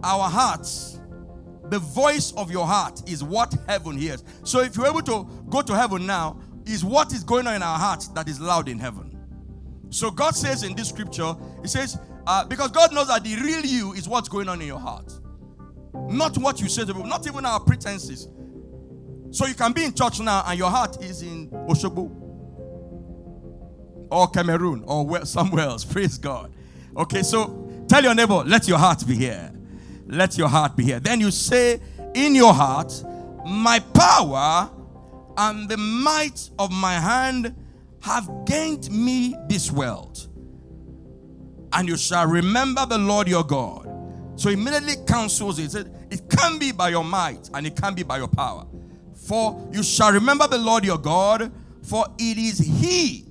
our 0.02 0.28
hearts, 0.28 1.00
the 1.68 1.78
voice 1.78 2.32
of 2.32 2.50
your 2.50 2.66
heart 2.66 3.08
is 3.08 3.22
what 3.22 3.54
heaven 3.68 3.96
hears. 3.96 4.24
So 4.44 4.60
if 4.60 4.76
you're 4.76 4.86
able 4.86 5.02
to 5.02 5.28
go 5.48 5.62
to 5.62 5.74
heaven 5.74 6.06
now, 6.06 6.40
is 6.66 6.84
what 6.84 7.12
is 7.12 7.24
going 7.24 7.46
on 7.46 7.54
in 7.54 7.62
our 7.62 7.78
hearts 7.78 8.08
that 8.08 8.28
is 8.28 8.40
loud 8.40 8.68
in 8.68 8.78
heaven. 8.78 9.18
So 9.90 10.10
God 10.10 10.34
says 10.34 10.62
in 10.62 10.74
this 10.74 10.88
scripture, 10.88 11.34
He 11.62 11.68
says, 11.68 11.98
uh, 12.26 12.44
because 12.44 12.70
God 12.70 12.92
knows 12.94 13.08
that 13.08 13.24
the 13.24 13.36
real 13.36 13.64
you 13.64 13.92
is 13.92 14.08
what's 14.08 14.28
going 14.28 14.48
on 14.48 14.60
in 14.60 14.66
your 14.66 14.78
heart, 14.78 15.12
not 15.94 16.38
what 16.38 16.60
you 16.60 16.68
say 16.68 16.84
to 16.84 16.94
people, 16.94 17.04
not 17.04 17.26
even 17.26 17.44
our 17.44 17.60
pretenses. 17.60 18.28
So 19.30 19.46
you 19.46 19.54
can 19.54 19.72
be 19.72 19.84
in 19.84 19.94
church 19.94 20.20
now 20.20 20.42
and 20.46 20.58
your 20.58 20.70
heart 20.70 21.02
is 21.02 21.22
in 21.22 21.48
Osogbo 21.50 22.16
or 24.10 24.28
Cameroon 24.28 24.82
or 24.86 25.24
somewhere 25.24 25.64
else. 25.66 25.84
Praise 25.92 26.18
God. 26.18 26.52
Okay, 26.96 27.22
so 27.22 27.84
tell 27.88 28.02
your 28.02 28.14
neighbor, 28.14 28.42
let 28.46 28.66
your 28.66 28.78
heart 28.78 29.06
be 29.06 29.14
here 29.14 29.52
let 30.10 30.36
your 30.36 30.48
heart 30.48 30.76
be 30.76 30.84
here. 30.84 31.00
Then 31.00 31.20
you 31.20 31.30
say 31.30 31.80
in 32.14 32.34
your 32.34 32.52
heart, 32.52 32.92
My 33.46 33.78
power 33.94 34.70
and 35.36 35.68
the 35.68 35.76
might 35.76 36.50
of 36.58 36.70
my 36.70 36.94
hand 36.94 37.54
have 38.00 38.28
gained 38.44 38.90
me 38.90 39.36
this 39.48 39.70
world. 39.70 40.28
And 41.72 41.88
you 41.88 41.96
shall 41.96 42.26
remember 42.26 42.84
the 42.86 42.98
Lord 42.98 43.28
your 43.28 43.44
God. 43.44 43.88
So 44.36 44.50
immediately 44.50 44.94
counsels 45.06 45.58
it. 45.58 45.70
Said, 45.70 45.94
it 46.10 46.28
can 46.28 46.58
be 46.58 46.72
by 46.72 46.88
your 46.88 47.04
might 47.04 47.48
and 47.54 47.66
it 47.66 47.76
can 47.76 47.94
be 47.94 48.02
by 48.02 48.18
your 48.18 48.28
power. 48.28 48.66
For 49.14 49.68
you 49.72 49.82
shall 49.82 50.12
remember 50.12 50.48
the 50.48 50.58
Lord 50.58 50.84
your 50.84 50.98
God, 50.98 51.52
for 51.82 52.06
it 52.18 52.38
is 52.38 52.58
He, 52.58 53.26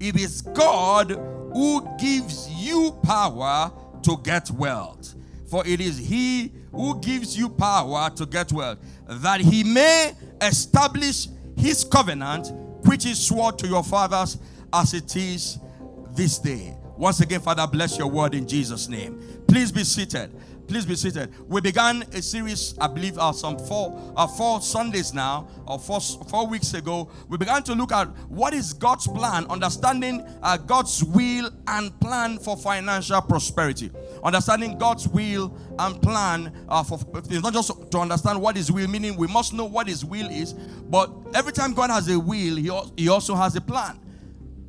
it 0.00 0.16
is 0.16 0.42
God 0.42 1.10
who 1.52 1.86
gives 1.98 2.48
you 2.50 2.92
power 3.02 3.72
to 4.02 4.16
get 4.22 4.50
wealth. 4.50 5.14
For 5.46 5.66
it 5.66 5.80
is 5.80 5.98
he 5.98 6.52
who 6.72 7.00
gives 7.00 7.38
you 7.38 7.48
power 7.48 8.10
to 8.10 8.26
get 8.26 8.52
wealth, 8.52 8.78
that 9.06 9.40
he 9.40 9.62
may 9.62 10.12
establish 10.40 11.28
his 11.56 11.84
covenant, 11.84 12.52
which 12.84 13.06
is 13.06 13.18
sworn 13.26 13.56
to 13.56 13.66
your 13.66 13.84
fathers 13.84 14.38
as 14.72 14.94
it 14.94 15.16
is 15.16 15.58
this 16.12 16.38
day. 16.38 16.76
Once 16.96 17.20
again, 17.20 17.40
Father, 17.40 17.66
bless 17.66 17.98
your 17.98 18.08
word 18.08 18.34
in 18.34 18.46
Jesus' 18.46 18.88
name. 18.88 19.20
Please 19.48 19.72
be 19.72 19.84
seated. 19.84 20.30
Please 20.66 20.86
be 20.86 20.96
seated. 20.96 21.32
We 21.46 21.60
began 21.60 22.02
a 22.14 22.22
series, 22.22 22.74
I 22.80 22.86
believe, 22.86 23.18
uh, 23.18 23.32
some 23.32 23.58
four, 23.58 24.00
uh, 24.16 24.26
four 24.26 24.62
Sundays 24.62 25.12
now, 25.12 25.48
or 25.66 25.78
four, 25.78 26.00
four 26.00 26.46
weeks 26.46 26.72
ago. 26.72 27.10
We 27.28 27.36
began 27.36 27.62
to 27.64 27.74
look 27.74 27.92
at 27.92 28.08
what 28.28 28.54
is 28.54 28.72
God's 28.72 29.06
plan, 29.06 29.46
understanding 29.46 30.26
uh, 30.42 30.56
God's 30.56 31.04
will 31.04 31.50
and 31.66 31.98
plan 32.00 32.38
for 32.38 32.56
financial 32.56 33.20
prosperity. 33.20 33.90
Understanding 34.22 34.78
God's 34.78 35.06
will 35.06 35.54
and 35.78 36.00
plan 36.00 36.52
uh, 36.68 36.82
for 36.82 36.98
not 37.30 37.52
just 37.52 37.90
to 37.90 37.98
understand 37.98 38.40
what 38.40 38.56
His 38.56 38.72
will, 38.72 38.88
meaning 38.88 39.16
we 39.16 39.26
must 39.26 39.52
know 39.52 39.66
what 39.66 39.86
His 39.86 40.04
will 40.04 40.30
is, 40.30 40.54
but 40.54 41.12
every 41.34 41.52
time 41.52 41.74
God 41.74 41.90
has 41.90 42.08
a 42.08 42.18
will, 42.18 42.56
He, 42.56 42.70
he 42.96 43.08
also 43.08 43.34
has 43.34 43.54
a 43.54 43.60
plan. 43.60 44.00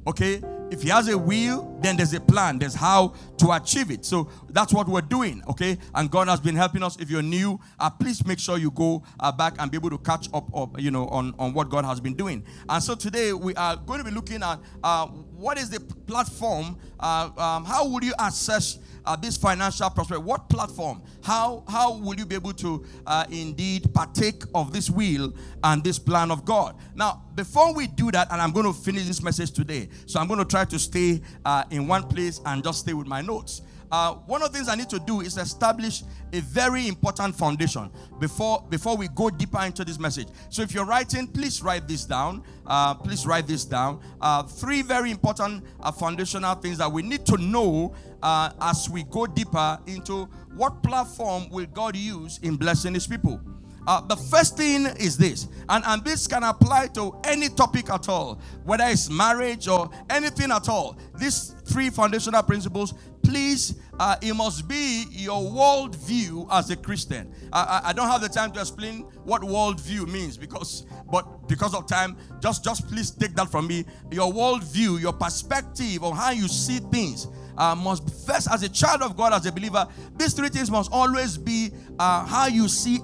Okay, 0.07 0.41
if 0.71 0.81
he 0.81 0.89
has 0.89 1.07
a 1.07 1.17
will, 1.17 1.77
then 1.81 1.97
there's 1.97 2.13
a 2.13 2.19
plan. 2.19 2.59
There's 2.59 2.73
how 2.73 3.13
to 3.37 3.51
achieve 3.51 3.91
it. 3.91 4.05
So 4.05 4.29
that's 4.49 4.73
what 4.73 4.87
we're 4.87 5.01
doing, 5.01 5.43
okay? 5.47 5.77
And 5.93 6.09
God 6.09 6.27
has 6.27 6.39
been 6.39 6.55
helping 6.55 6.83
us. 6.83 6.97
If 6.99 7.09
you're 7.09 7.21
new, 7.21 7.59
uh, 7.79 7.89
please 7.89 8.25
make 8.25 8.39
sure 8.39 8.57
you 8.57 8.71
go 8.71 9.03
uh, 9.19 9.31
back 9.31 9.55
and 9.59 9.69
be 9.69 9.77
able 9.77 9.91
to 9.91 9.97
catch 9.99 10.27
up, 10.33 10.55
up, 10.55 10.79
you 10.79 10.91
know, 10.91 11.07
on, 11.07 11.35
on 11.37 11.53
what 11.53 11.69
God 11.69 11.85
has 11.85 11.99
been 11.99 12.15
doing. 12.15 12.43
And 12.67 12.83
so 12.83 12.95
today 12.95 13.33
we 13.33 13.53
are 13.55 13.75
going 13.75 13.99
to 13.99 14.05
be 14.05 14.11
looking 14.11 14.41
at 14.41 14.59
uh, 14.83 15.07
what 15.07 15.57
is 15.57 15.69
the 15.69 15.79
platform? 15.79 16.77
Uh, 16.99 17.29
um, 17.37 17.65
how 17.65 17.87
would 17.87 18.03
you 18.03 18.13
assess 18.19 18.79
uh, 19.05 19.15
this 19.15 19.37
financial 19.37 19.89
prosperity? 19.89 20.25
What 20.25 20.49
platform? 20.49 21.01
How 21.23 21.63
how 21.67 21.97
will 21.97 22.15
you 22.15 22.25
be 22.25 22.35
able 22.35 22.53
to 22.53 22.85
uh, 23.05 23.25
indeed 23.29 23.93
partake 23.93 24.43
of 24.53 24.73
this 24.73 24.89
will 24.89 25.33
and 25.63 25.83
this 25.83 25.99
plan 25.99 26.31
of 26.31 26.45
God? 26.45 26.75
Now, 26.95 27.23
before 27.35 27.73
we 27.73 27.87
do 27.87 28.11
that, 28.11 28.31
and 28.31 28.41
I'm 28.41 28.51
going 28.51 28.65
to 28.65 28.73
finish 28.73 29.05
this 29.05 29.21
message 29.21 29.51
today, 29.51 29.89
so 30.05 30.19
I'm 30.19 30.27
going 30.27 30.39
to 30.39 30.45
try 30.45 30.65
to 30.65 30.79
stay 30.79 31.21
uh, 31.43 31.63
in 31.71 31.87
one 31.87 32.03
place 32.03 32.41
and 32.45 32.63
just 32.63 32.79
stay 32.79 32.93
with 32.93 33.07
my 33.07 33.21
notes. 33.21 33.61
Uh, 33.91 34.15
one 34.25 34.41
of 34.41 34.51
the 34.51 34.57
things 34.57 34.69
I 34.69 34.75
need 34.75 34.89
to 34.89 34.99
do 34.99 35.21
is 35.21 35.37
establish 35.37 36.03
a 36.33 36.41
very 36.41 36.87
important 36.87 37.35
foundation 37.35 37.89
before 38.19 38.65
before 38.69 38.97
we 38.97 39.07
go 39.09 39.29
deeper 39.29 39.61
into 39.61 39.85
this 39.85 39.99
message. 39.99 40.27
So 40.49 40.61
if 40.61 40.73
you're 40.73 40.85
writing, 40.85 41.27
please 41.27 41.61
write 41.61 41.87
this 41.87 42.05
down. 42.05 42.43
Uh, 42.65 42.93
please 42.95 43.25
write 43.25 43.47
this 43.47 43.65
down. 43.65 44.01
Uh, 44.21 44.43
three 44.43 44.81
very 44.81 45.11
important 45.11 45.63
uh, 45.81 45.91
foundational 45.91 46.55
things 46.55 46.77
that 46.79 46.91
we 46.91 47.01
need 47.03 47.25
to 47.27 47.37
know 47.37 47.93
uh, 48.23 48.51
as 48.61 48.89
we 48.89 49.03
go 49.03 49.25
deeper 49.25 49.79
into 49.87 50.25
what 50.55 50.81
platform 50.81 51.49
will 51.49 51.67
God 51.67 51.95
use 51.95 52.39
in 52.41 52.55
blessing 52.55 52.93
His 52.93 53.07
people. 53.07 53.39
Uh, 53.87 54.01
the 54.01 54.15
first 54.15 54.57
thing 54.57 54.85
is 54.99 55.17
this, 55.17 55.47
and, 55.69 55.83
and 55.85 56.03
this 56.03 56.27
can 56.27 56.43
apply 56.43 56.87
to 56.87 57.15
any 57.23 57.49
topic 57.49 57.89
at 57.89 58.09
all, 58.09 58.39
whether 58.63 58.83
it's 58.85 59.09
marriage 59.09 59.67
or 59.67 59.89
anything 60.09 60.51
at 60.51 60.67
all. 60.69 60.97
These 61.17 61.55
three 61.65 61.89
foundational 61.89 62.41
principles, 62.43 62.93
please, 63.21 63.75
uh, 63.99 64.15
it 64.21 64.33
must 64.33 64.67
be 64.67 65.05
your 65.11 65.41
worldview 65.41 66.47
as 66.51 66.69
a 66.69 66.75
Christian. 66.75 67.31
I, 67.53 67.81
I, 67.83 67.89
I 67.89 67.93
don't 67.93 68.07
have 68.09 68.21
the 68.21 68.29
time 68.29 68.51
to 68.53 68.59
explain 68.59 69.01
what 69.23 69.41
worldview 69.41 70.07
means 70.11 70.37
because, 70.37 70.85
but 71.11 71.47
because 71.47 71.73
of 71.73 71.87
time, 71.87 72.17
just 72.39 72.63
just 72.63 72.87
please 72.87 73.11
take 73.11 73.35
that 73.35 73.49
from 73.49 73.67
me. 73.67 73.85
Your 74.11 74.31
worldview, 74.31 74.99
your 74.99 75.13
perspective 75.13 76.03
on 76.03 76.15
how 76.15 76.31
you 76.31 76.47
see 76.47 76.79
things 76.79 77.27
uh, 77.57 77.75
must 77.75 78.09
first, 78.25 78.49
as 78.51 78.63
a 78.63 78.69
child 78.69 79.01
of 79.01 79.15
God, 79.15 79.33
as 79.33 79.45
a 79.45 79.51
believer, 79.51 79.87
these 80.17 80.33
three 80.33 80.49
things 80.49 80.69
must 80.69 80.91
always 80.91 81.37
be 81.37 81.71
uh, 81.99 82.25
how 82.25 82.47
you 82.47 82.67
see 82.67 82.99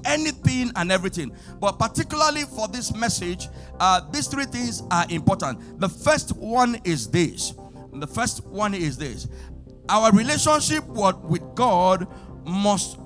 and 0.75 0.91
everything. 0.91 1.35
But 1.59 1.79
particularly 1.79 2.43
for 2.43 2.67
this 2.67 2.93
message, 2.93 3.47
uh, 3.79 4.01
these 4.11 4.27
three 4.27 4.45
things 4.45 4.83
are 4.91 5.05
important. 5.09 5.79
The 5.79 5.89
first 5.89 6.35
one 6.35 6.79
is 6.83 7.09
this. 7.09 7.53
The 7.93 8.07
first 8.07 8.45
one 8.45 8.73
is 8.73 8.97
this. 8.97 9.27
Our 9.89 10.11
relationship 10.11 10.85
with 10.87 11.43
God 11.55 12.07
must 12.45 12.99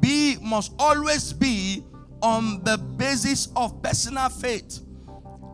be, 0.00 0.36
must 0.42 0.72
always 0.78 1.32
be 1.32 1.84
on 2.22 2.62
the 2.64 2.76
basis 2.76 3.48
of 3.56 3.82
personal 3.82 4.28
faith. 4.28 4.80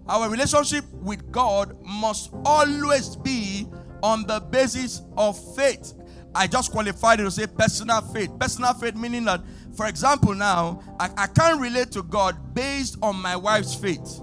Our 0.09 0.31
relationship 0.31 0.85
with 0.93 1.31
God 1.31 1.77
must 1.85 2.31
always 2.45 3.17
be 3.17 3.67
on 4.03 4.27
the 4.27 4.41
basis 4.41 5.03
of 5.17 5.39
faith. 5.55 5.93
I 6.35 6.47
just 6.47 6.71
qualified 6.71 7.21
it 7.21 7.25
to 7.25 7.31
say 7.31 7.47
personal 7.47 8.01
faith. 8.01 8.31
Personal 8.39 8.73
faith 8.75 8.95
meaning 8.95 9.25
that, 9.25 9.43
for 9.79 9.87
example, 9.87 10.35
now 10.35 10.83
I, 10.99 11.09
I 11.17 11.27
can't 11.29 11.61
relate 11.61 11.93
to 11.93 12.03
God 12.03 12.53
based 12.53 12.97
on 13.01 13.15
my 13.15 13.37
wife's 13.37 13.77
faith. 13.77 14.21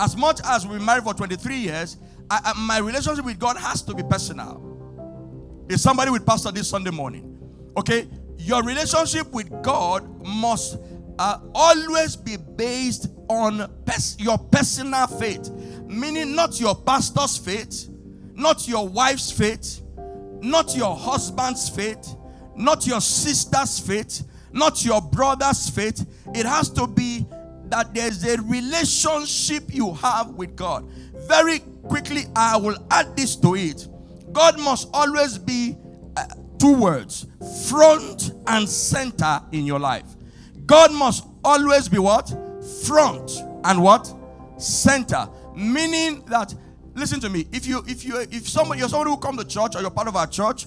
As 0.00 0.16
much 0.16 0.40
as 0.42 0.66
we 0.66 0.78
married 0.78 1.04
for 1.04 1.12
23 1.12 1.54
years, 1.54 1.98
I, 2.30 2.40
I, 2.42 2.58
my 2.66 2.78
relationship 2.78 3.26
with 3.26 3.38
God 3.38 3.58
has 3.58 3.82
to 3.82 3.94
be 3.94 4.02
personal. 4.02 5.66
Is 5.68 5.82
somebody 5.82 6.10
with 6.10 6.24
pastor 6.24 6.50
this 6.50 6.66
Sunday 6.66 6.90
morning? 6.90 7.38
Okay, 7.76 8.08
your 8.38 8.62
relationship 8.62 9.30
with 9.34 9.50
God 9.62 10.08
must 10.26 10.78
uh, 11.18 11.40
always 11.54 12.16
be 12.16 12.38
based 12.38 13.08
on 13.28 13.70
pers- 13.84 14.16
your 14.18 14.38
personal 14.38 15.06
faith, 15.08 15.50
meaning 15.84 16.34
not 16.34 16.58
your 16.58 16.74
pastor's 16.74 17.36
faith, 17.36 17.90
not 18.32 18.66
your 18.66 18.88
wife's 18.88 19.30
faith, 19.30 19.82
not 20.40 20.74
your 20.74 20.96
husband's 20.96 21.68
faith, 21.68 22.16
not 22.56 22.86
your 22.86 23.02
sister's 23.02 23.78
faith, 23.78 24.22
not 24.54 24.84
your 24.84 25.02
brother's 25.02 25.68
faith. 25.68 26.06
It 26.34 26.46
has 26.46 26.70
to 26.70 26.86
be 26.86 27.26
that 27.68 27.92
there's 27.92 28.24
a 28.24 28.40
relationship 28.42 29.64
you 29.74 29.92
have 29.94 30.30
with 30.30 30.54
God. 30.56 30.88
Very 31.28 31.58
quickly, 31.88 32.22
I 32.36 32.56
will 32.56 32.76
add 32.90 33.16
this 33.16 33.36
to 33.36 33.56
it. 33.56 33.88
God 34.32 34.58
must 34.58 34.88
always 34.92 35.38
be 35.38 35.76
uh, 36.16 36.26
two 36.58 36.74
words 36.74 37.26
front 37.68 38.32
and 38.46 38.68
center 38.68 39.40
in 39.52 39.66
your 39.66 39.80
life. 39.80 40.06
God 40.66 40.92
must 40.92 41.26
always 41.44 41.88
be 41.88 41.98
what? 41.98 42.28
Front 42.86 43.32
and 43.64 43.82
what? 43.82 44.12
Center. 44.56 45.28
Meaning 45.54 46.24
that 46.26 46.54
listen 46.94 47.20
to 47.20 47.28
me. 47.28 47.46
If 47.52 47.66
you 47.66 47.84
if 47.86 48.04
you 48.04 48.20
if 48.20 48.48
someone 48.48 48.78
you're 48.78 48.88
someone 48.88 49.08
who 49.08 49.16
come 49.16 49.36
to 49.36 49.44
church 49.44 49.74
or 49.76 49.80
you're 49.80 49.90
part 49.90 50.08
of 50.08 50.16
our 50.16 50.26
church, 50.26 50.66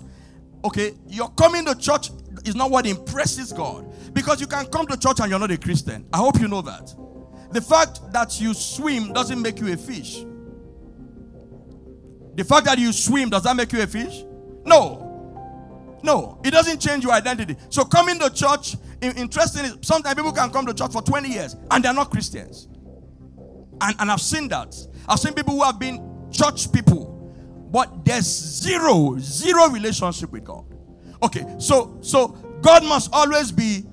okay, 0.64 0.94
you're 1.08 1.30
coming 1.30 1.66
to 1.66 1.76
church 1.76 2.10
is 2.48 2.56
not 2.56 2.72
what 2.72 2.86
impresses 2.86 3.52
God. 3.54 3.92
Because 4.14 4.42
you 4.42 4.48
can 4.48 4.66
come 4.68 4.88
to 4.88 4.98
church 4.98 5.20
and 5.20 5.30
you're 5.30 5.40
not 5.40 5.52
a 5.52 5.58
Christian. 5.58 6.08
I 6.12 6.18
hope 6.18 6.40
you 6.40 6.48
know 6.48 6.62
that. 6.62 6.94
The 7.52 7.62
fact 7.62 8.02
that 8.12 8.40
you 8.40 8.54
swim 8.54 9.14
doesn't 9.14 9.42
make 9.42 9.60
you 9.60 9.72
a 9.74 9.78
fish. 9.78 10.26
The 12.36 12.44
fact 12.44 12.66
that 12.66 12.78
you 12.78 12.92
swim 12.92 13.30
does 13.30 13.44
that 13.44 13.56
make 13.56 13.72
you 13.74 13.82
a 13.82 13.88
fish? 13.88 14.24
No. 14.66 15.08
No, 16.04 16.40
it 16.46 16.52
doesn't 16.52 16.80
change 16.80 17.04
your 17.04 17.14
identity. 17.14 17.56
So 17.70 17.84
coming 17.84 18.20
to 18.20 18.30
church, 18.30 18.76
interesting 19.02 19.82
sometimes 19.82 20.16
people 20.16 20.32
can 20.32 20.52
come 20.52 20.66
to 20.68 20.74
church 20.74 20.92
for 20.92 21.02
20 21.02 21.30
years 21.30 21.56
and 21.72 21.84
they're 21.84 21.94
not 21.94 22.12
Christians. 22.12 22.68
And, 23.82 23.96
and 24.00 24.12
I've 24.12 24.22
seen 24.22 24.48
that. 24.50 24.76
I've 25.08 25.20
seen 25.20 25.34
people 25.34 25.54
who 25.56 25.64
have 25.64 25.80
been 25.80 26.30
church 26.32 26.72
people, 26.72 27.34
but 27.72 28.06
there's 28.06 28.26
zero, 28.26 29.16
zero 29.20 29.70
relationship 29.70 30.32
with 30.32 30.44
God. 30.44 30.66
Okay, 31.24 31.46
so 31.60 31.98
so 32.02 32.28
God 32.62 32.84
must 32.84 33.10
always 33.14 33.52
be. 33.52 33.84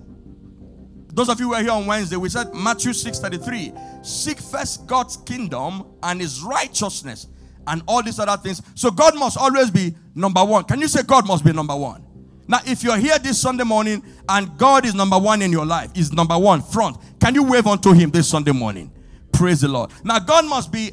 Those 1.13 1.29
of 1.29 1.39
you 1.39 1.55
who 1.55 1.61
here 1.63 1.71
on 1.71 1.87
Wednesday, 1.87 2.17
we 2.17 2.29
said 2.29 2.53
Matthew 2.55 2.93
6:33. 2.93 4.05
Seek 4.05 4.41
first 4.41 4.87
God's 4.87 5.17
kingdom 5.19 5.85
and 6.03 6.21
his 6.21 6.43
righteousness 6.43 7.29
and 7.67 7.83
all 7.87 8.03
these 8.03 8.19
other 8.19 8.37
things. 8.37 8.61
So 8.75 8.91
God 8.91 9.17
must 9.17 9.39
always 9.39 9.71
be 9.71 9.95
number 10.15 10.45
one. 10.45 10.65
Can 10.65 10.81
you 10.81 10.89
say 10.89 11.03
God 11.03 11.27
must 11.27 11.45
be 11.45 11.53
number 11.53 11.77
one? 11.77 12.05
Now, 12.47 12.61
if 12.67 12.83
you're 12.83 12.99
here 12.99 13.19
this 13.19 13.41
Sunday 13.41 13.65
morning 13.65 14.03
and 14.29 14.57
God 14.59 14.85
is 14.85 14.95
number 14.95 15.19
one 15.19 15.41
in 15.41 15.51
your 15.51 15.65
life, 15.65 15.91
is 15.95 16.13
number 16.13 16.39
one 16.39 16.61
front, 16.61 16.99
can 17.19 17.35
you 17.35 17.43
wave 17.43 17.67
unto 17.67 17.93
him 17.93 18.11
this 18.11 18.29
Sunday 18.29 18.53
morning? 18.53 18.93
Praise 19.33 19.63
the 19.63 19.69
Lord. 19.69 19.91
Now, 20.05 20.19
God 20.19 20.45
must 20.45 20.71
be 20.71 20.93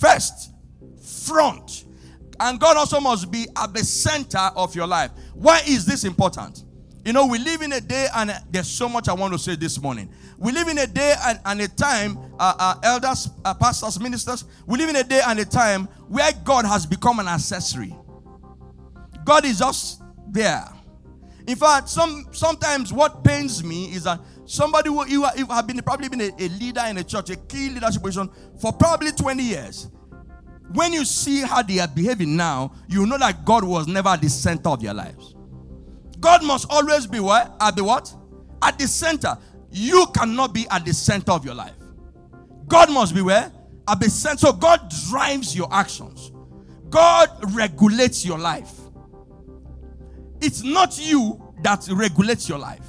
first, 0.00 0.52
front. 1.26 1.83
And 2.40 2.58
God 2.58 2.76
also 2.76 3.00
must 3.00 3.30
be 3.30 3.46
at 3.56 3.72
the 3.72 3.84
center 3.84 4.50
of 4.56 4.74
your 4.74 4.86
life. 4.86 5.10
Why 5.34 5.60
is 5.66 5.84
this 5.86 6.04
important? 6.04 6.64
You 7.04 7.12
know, 7.12 7.26
we 7.26 7.38
live 7.38 7.60
in 7.60 7.72
a 7.72 7.80
day, 7.80 8.06
and 8.14 8.34
there's 8.50 8.68
so 8.68 8.88
much 8.88 9.08
I 9.08 9.12
want 9.12 9.34
to 9.34 9.38
say 9.38 9.56
this 9.56 9.80
morning. 9.80 10.10
We 10.38 10.52
live 10.52 10.68
in 10.68 10.78
a 10.78 10.86
day 10.86 11.14
and, 11.26 11.38
and 11.44 11.60
a 11.60 11.68
time, 11.68 12.16
uh, 12.38 12.54
uh, 12.58 12.74
elders, 12.82 13.28
uh, 13.44 13.52
pastors, 13.54 14.00
ministers, 14.00 14.44
we 14.66 14.78
live 14.78 14.88
in 14.88 14.96
a 14.96 15.04
day 15.04 15.20
and 15.26 15.38
a 15.38 15.44
time 15.44 15.84
where 16.08 16.32
God 16.44 16.64
has 16.64 16.86
become 16.86 17.18
an 17.18 17.28
accessory. 17.28 17.94
God 19.24 19.44
is 19.44 19.58
just 19.58 20.02
there. 20.30 20.64
In 21.46 21.56
fact, 21.56 21.90
some 21.90 22.26
sometimes 22.32 22.90
what 22.92 23.22
pains 23.22 23.62
me 23.62 23.92
is 23.94 24.04
that 24.04 24.18
somebody 24.46 24.88
who 24.88 25.06
you 25.06 25.24
have 25.24 25.66
been 25.66 25.80
probably 25.82 26.08
been 26.08 26.22
a, 26.22 26.30
a 26.38 26.48
leader 26.48 26.82
in 26.88 26.96
a 26.96 27.04
church, 27.04 27.28
a 27.30 27.36
key 27.36 27.68
leadership 27.68 28.02
position 28.02 28.30
for 28.60 28.72
probably 28.72 29.12
20 29.12 29.42
years. 29.42 29.90
When 30.74 30.92
you 30.92 31.04
see 31.04 31.42
how 31.42 31.62
they 31.62 31.78
are 31.78 31.88
behaving 31.88 32.36
now, 32.36 32.72
you 32.88 33.06
know 33.06 33.16
that 33.18 33.44
God 33.44 33.62
was 33.62 33.86
never 33.86 34.08
at 34.08 34.20
the 34.20 34.28
center 34.28 34.70
of 34.70 34.82
their 34.82 34.92
lives. 34.92 35.36
God 36.18 36.44
must 36.44 36.66
always 36.68 37.06
be 37.06 37.20
what? 37.20 37.54
At 37.60 37.76
the 37.76 37.84
what? 37.84 38.12
At 38.60 38.76
the 38.78 38.88
center. 38.88 39.38
You 39.70 40.06
cannot 40.12 40.52
be 40.52 40.66
at 40.70 40.84
the 40.84 40.92
center 40.92 41.30
of 41.30 41.44
your 41.44 41.54
life. 41.54 41.76
God 42.66 42.90
must 42.90 43.14
be 43.14 43.22
where? 43.22 43.52
At 43.86 44.00
the 44.00 44.10
center. 44.10 44.38
So 44.38 44.52
God 44.52 44.92
drives 45.08 45.54
your 45.54 45.72
actions. 45.72 46.32
God 46.90 47.28
regulates 47.54 48.24
your 48.24 48.38
life. 48.38 48.72
It's 50.40 50.64
not 50.64 50.98
you 50.98 51.40
that 51.62 51.86
regulates 51.88 52.48
your 52.48 52.58
life. 52.58 52.86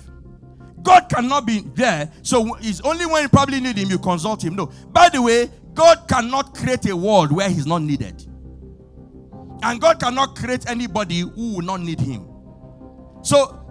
God 0.82 1.08
cannot 1.10 1.46
be 1.46 1.62
there. 1.75 2.12
So 2.24 2.56
it's 2.62 2.82
only 2.82 3.06
when 3.06 3.24
you 3.24 3.30
probably 3.30 3.60
need 3.60 3.77
him, 3.77 3.89
you 3.89 4.00
consult 4.00 4.44
him. 4.44 4.56
No. 4.56 4.72
By 4.92 5.10
the 5.10 5.22
way, 5.22 5.51
God 5.75 6.08
cannot 6.08 6.55
create 6.55 6.89
a 6.89 6.96
world 6.96 7.32
where 7.32 7.50
he's 7.50 7.67
not 7.67 7.82
needed. 7.82 8.25
And 9.62 9.79
God 9.79 10.00
cannot 10.00 10.36
create 10.36 10.70
anybody 10.70 11.20
who 11.20 11.55
will 11.55 11.62
not 11.62 11.82
need 11.82 12.00
him. 12.00 12.27
So 13.22 13.62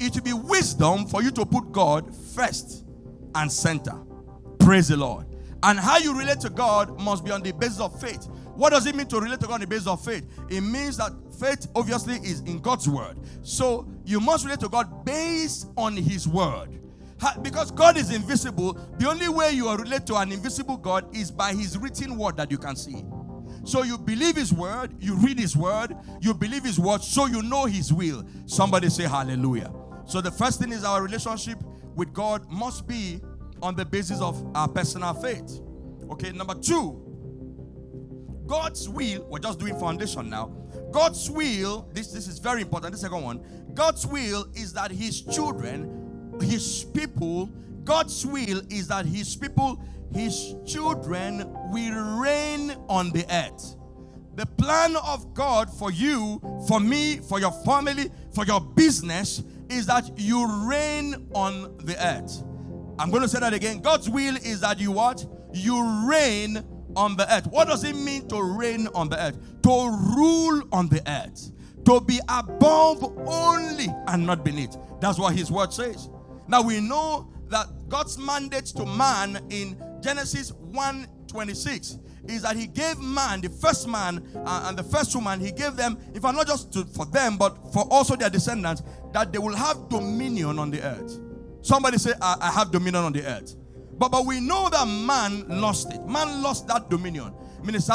it 0.00 0.14
will 0.14 0.22
be 0.22 0.32
wisdom 0.32 1.06
for 1.06 1.22
you 1.22 1.30
to 1.32 1.46
put 1.46 1.72
God 1.72 2.14
first 2.14 2.84
and 3.34 3.50
center. 3.50 3.94
Praise 4.58 4.88
the 4.88 4.96
Lord. 4.96 5.26
And 5.62 5.78
how 5.78 5.98
you 5.98 6.18
relate 6.18 6.40
to 6.40 6.50
God 6.50 7.00
must 7.00 7.24
be 7.24 7.30
on 7.30 7.42
the 7.42 7.52
basis 7.52 7.80
of 7.80 7.98
faith. 8.00 8.26
What 8.54 8.70
does 8.70 8.86
it 8.86 8.94
mean 8.94 9.06
to 9.08 9.20
relate 9.20 9.40
to 9.40 9.46
God 9.46 9.54
on 9.54 9.60
the 9.60 9.66
basis 9.66 9.86
of 9.86 10.04
faith? 10.04 10.26
It 10.48 10.62
means 10.62 10.96
that 10.96 11.12
faith 11.38 11.66
obviously 11.74 12.16
is 12.16 12.40
in 12.40 12.58
God's 12.60 12.88
word. 12.88 13.18
So 13.42 13.88
you 14.04 14.20
must 14.20 14.44
relate 14.44 14.60
to 14.60 14.68
God 14.68 15.04
based 15.04 15.68
on 15.76 15.96
His 15.96 16.26
word. 16.26 16.80
Because 17.42 17.70
God 17.70 17.96
is 17.96 18.10
invisible, 18.10 18.74
the 18.98 19.08
only 19.08 19.28
way 19.28 19.52
you 19.52 19.68
are 19.68 19.78
relate 19.78 20.06
to 20.06 20.16
an 20.16 20.32
invisible 20.32 20.76
God 20.76 21.14
is 21.16 21.30
by 21.30 21.52
His 21.52 21.78
written 21.78 22.16
word 22.16 22.36
that 22.36 22.50
you 22.50 22.58
can 22.58 22.76
see. 22.76 23.04
So 23.64 23.82
you 23.82 23.98
believe 23.98 24.36
His 24.36 24.52
word, 24.52 24.94
you 25.00 25.16
read 25.16 25.38
His 25.38 25.56
word, 25.56 25.96
you 26.20 26.34
believe 26.34 26.64
His 26.64 26.78
word, 26.78 27.02
so 27.02 27.26
you 27.26 27.42
know 27.42 27.64
His 27.64 27.92
will. 27.92 28.24
Somebody 28.46 28.90
say 28.90 29.04
hallelujah. 29.04 29.72
So 30.06 30.20
the 30.20 30.30
first 30.30 30.60
thing 30.60 30.72
is 30.72 30.84
our 30.84 31.02
relationship 31.02 31.58
with 31.94 32.12
God 32.12 32.48
must 32.50 32.86
be 32.86 33.20
on 33.62 33.74
the 33.74 33.84
basis 33.84 34.20
of 34.20 34.44
our 34.54 34.68
personal 34.68 35.14
faith. 35.14 35.60
Okay, 36.10 36.30
number 36.30 36.54
two, 36.54 37.02
God's 38.46 38.88
will, 38.88 39.26
we're 39.28 39.40
just 39.40 39.58
doing 39.58 39.78
foundation 39.78 40.30
now. 40.30 40.54
God's 40.92 41.28
will, 41.28 41.88
this, 41.92 42.12
this 42.12 42.28
is 42.28 42.38
very 42.38 42.62
important. 42.62 42.92
The 42.92 42.98
second 42.98 43.22
one, 43.22 43.44
God's 43.74 44.06
will 44.06 44.46
is 44.54 44.72
that 44.74 44.92
His 44.92 45.22
children, 45.22 46.05
His 46.40 46.84
people, 46.84 47.50
God's 47.84 48.24
will 48.26 48.62
is 48.70 48.88
that 48.88 49.06
His 49.06 49.36
people, 49.36 49.80
His 50.12 50.54
children 50.66 51.44
will 51.70 52.20
reign 52.20 52.76
on 52.88 53.10
the 53.10 53.24
earth. 53.30 53.76
The 54.34 54.46
plan 54.46 54.96
of 54.96 55.32
God 55.32 55.70
for 55.70 55.90
you, 55.90 56.40
for 56.68 56.78
me, 56.78 57.16
for 57.16 57.40
your 57.40 57.52
family, 57.64 58.10
for 58.34 58.44
your 58.44 58.60
business 58.60 59.42
is 59.70 59.86
that 59.86 60.18
you 60.18 60.68
reign 60.68 61.26
on 61.34 61.76
the 61.78 61.96
earth. 62.04 62.42
I'm 62.98 63.10
going 63.10 63.22
to 63.22 63.28
say 63.28 63.40
that 63.40 63.54
again. 63.54 63.80
God's 63.80 64.10
will 64.10 64.36
is 64.36 64.60
that 64.60 64.78
you 64.78 64.92
what? 64.92 65.24
You 65.54 66.06
reign 66.08 66.62
on 66.96 67.16
the 67.16 67.32
earth. 67.34 67.46
What 67.46 67.68
does 67.68 67.84
it 67.84 67.96
mean 67.96 68.28
to 68.28 68.42
reign 68.42 68.88
on 68.94 69.08
the 69.08 69.22
earth? 69.22 69.38
To 69.62 70.14
rule 70.16 70.62
on 70.72 70.88
the 70.88 71.02
earth. 71.10 71.50
To 71.86 72.00
be 72.00 72.20
above 72.28 73.04
only 73.26 73.86
and 74.08 74.26
not 74.26 74.44
beneath. 74.44 74.76
That's 75.00 75.18
what 75.18 75.34
his 75.34 75.50
word 75.50 75.72
says. 75.72 76.10
Now 76.48 76.62
we 76.62 76.80
know 76.80 77.32
that 77.48 77.66
God's 77.88 78.18
mandate 78.18 78.66
to 78.66 78.84
man 78.84 79.40
in 79.50 79.80
Genesis 80.02 80.52
1 80.52 81.08
26 81.28 81.98
is 82.28 82.42
that 82.42 82.56
he 82.56 82.66
gave 82.66 82.98
man, 82.98 83.40
the 83.40 83.48
first 83.48 83.88
man 83.88 84.26
uh, 84.44 84.64
and 84.66 84.76
the 84.76 84.82
first 84.82 85.14
woman, 85.14 85.40
he 85.40 85.52
gave 85.52 85.76
them, 85.76 85.98
if 86.14 86.24
I'm 86.24 86.34
not 86.34 86.46
just 86.46 86.72
to, 86.72 86.84
for 86.84 87.06
them, 87.06 87.36
but 87.36 87.72
for 87.72 87.86
also 87.90 88.16
their 88.16 88.30
descendants, 88.30 88.82
that 89.12 89.32
they 89.32 89.38
will 89.38 89.54
have 89.54 89.88
dominion 89.88 90.58
on 90.58 90.70
the 90.70 90.82
earth. 90.82 91.20
Somebody 91.62 91.98
say, 91.98 92.12
I, 92.20 92.36
I 92.40 92.50
have 92.50 92.70
dominion 92.72 93.04
on 93.04 93.12
the 93.12 93.24
earth. 93.24 93.54
But, 93.98 94.10
but 94.10 94.26
we 94.26 94.40
know 94.40 94.68
that 94.68 94.86
man 94.86 95.46
lost 95.48 95.92
it. 95.92 96.04
Man 96.06 96.42
lost 96.42 96.68
that 96.68 96.90
dominion. 96.90 97.32
Minister, 97.62 97.94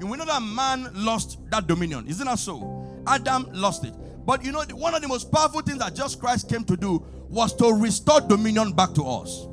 we 0.00 0.16
know 0.16 0.24
that 0.24 0.42
man 0.42 0.90
lost 0.94 1.38
that 1.50 1.66
dominion. 1.66 2.06
Isn't 2.06 2.26
that 2.26 2.38
so? 2.38 3.02
Adam 3.06 3.48
lost 3.52 3.84
it. 3.84 3.94
But 4.24 4.44
you 4.44 4.52
know, 4.52 4.62
one 4.74 4.94
of 4.94 5.00
the 5.00 5.08
most 5.08 5.32
powerful 5.32 5.62
things 5.62 5.78
that 5.78 5.94
just 5.94 6.20
Christ 6.20 6.48
came 6.48 6.62
to 6.64 6.76
do 6.76 7.04
was 7.28 7.54
to 7.56 7.72
restore 7.72 8.20
dominion 8.20 8.72
back 8.72 8.94
to 8.94 9.02
us. 9.04 9.46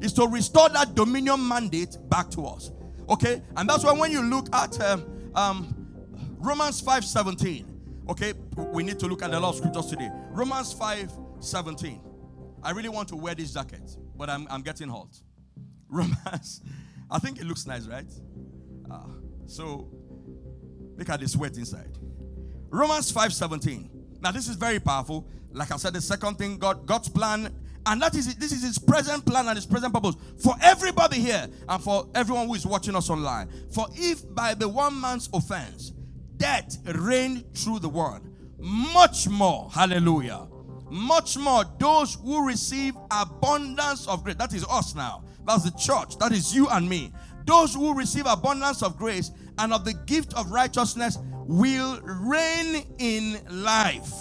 Is 0.00 0.12
to 0.14 0.26
restore 0.26 0.68
that 0.70 0.94
dominion 0.94 1.46
mandate 1.46 1.96
back 2.08 2.30
to 2.30 2.46
us. 2.46 2.70
Okay? 3.08 3.42
And 3.56 3.68
that's 3.68 3.84
why 3.84 3.92
when 3.92 4.10
you 4.10 4.22
look 4.22 4.54
at 4.54 4.80
um, 4.80 5.32
um, 5.34 6.36
Romans 6.38 6.80
5 6.80 7.04
17, 7.04 8.04
okay, 8.08 8.32
we 8.56 8.82
need 8.82 8.98
to 8.98 9.06
look 9.06 9.22
at 9.22 9.32
a 9.34 9.38
lot 9.38 9.50
of 9.50 9.56
scriptures 9.56 9.86
today. 9.86 10.10
Romans 10.30 10.72
5 10.72 11.12
17. 11.40 12.00
I 12.62 12.70
really 12.72 12.88
want 12.88 13.08
to 13.08 13.16
wear 13.16 13.34
this 13.34 13.52
jacket, 13.52 13.96
but 14.16 14.30
I'm, 14.30 14.46
I'm 14.50 14.62
getting 14.62 14.88
hot. 14.88 15.18
Romans. 15.88 16.62
I 17.10 17.18
think 17.18 17.40
it 17.40 17.44
looks 17.44 17.66
nice, 17.66 17.86
right? 17.86 18.10
Uh, 18.90 19.06
so 19.46 19.90
look 20.96 21.08
at 21.08 21.20
the 21.20 21.28
sweat 21.28 21.56
inside. 21.56 21.98
Romans 22.70 23.10
5 23.10 23.32
17. 23.32 23.90
Now, 24.22 24.30
this 24.32 24.48
is 24.48 24.56
very 24.56 24.78
powerful. 24.78 25.26
Like 25.52 25.72
I 25.72 25.76
said, 25.76 25.94
the 25.94 26.00
second 26.00 26.36
thing, 26.36 26.58
God, 26.58 26.86
God's 26.86 27.08
plan, 27.08 27.54
and 27.86 28.02
that 28.02 28.14
is 28.14 28.34
this 28.36 28.52
is 28.52 28.62
his 28.62 28.78
present 28.78 29.24
plan 29.24 29.46
and 29.48 29.56
his 29.56 29.66
present 29.66 29.92
purpose 29.94 30.14
for 30.42 30.54
everybody 30.62 31.18
here 31.18 31.46
and 31.68 31.82
for 31.82 32.08
everyone 32.14 32.46
who 32.46 32.54
is 32.54 32.66
watching 32.66 32.94
us 32.94 33.08
online. 33.08 33.48
For 33.72 33.86
if 33.94 34.22
by 34.34 34.54
the 34.54 34.68
one 34.68 35.00
man's 35.00 35.28
offense 35.32 35.92
death 36.36 36.76
reigned 36.84 37.44
through 37.54 37.80
the 37.80 37.88
world, 37.88 38.28
much 38.58 39.28
more, 39.28 39.70
hallelujah, 39.72 40.46
much 40.90 41.36
more 41.36 41.64
those 41.78 42.16
who 42.16 42.46
receive 42.46 42.94
abundance 43.10 44.06
of 44.06 44.24
grace. 44.24 44.36
That 44.36 44.52
is 44.52 44.64
us 44.68 44.94
now. 44.94 45.24
That's 45.46 45.64
the 45.64 45.70
church. 45.78 46.18
That 46.18 46.32
is 46.32 46.54
you 46.54 46.68
and 46.68 46.88
me. 46.88 47.12
Those 47.46 47.74
who 47.74 47.94
receive 47.94 48.26
abundance 48.26 48.82
of 48.82 48.96
grace 48.98 49.30
and 49.58 49.72
of 49.72 49.84
the 49.84 49.94
gift 50.06 50.34
of 50.34 50.50
righteousness 50.50 51.18
will 51.46 52.00
reign 52.02 52.86
in 52.98 53.40
life. 53.50 54.12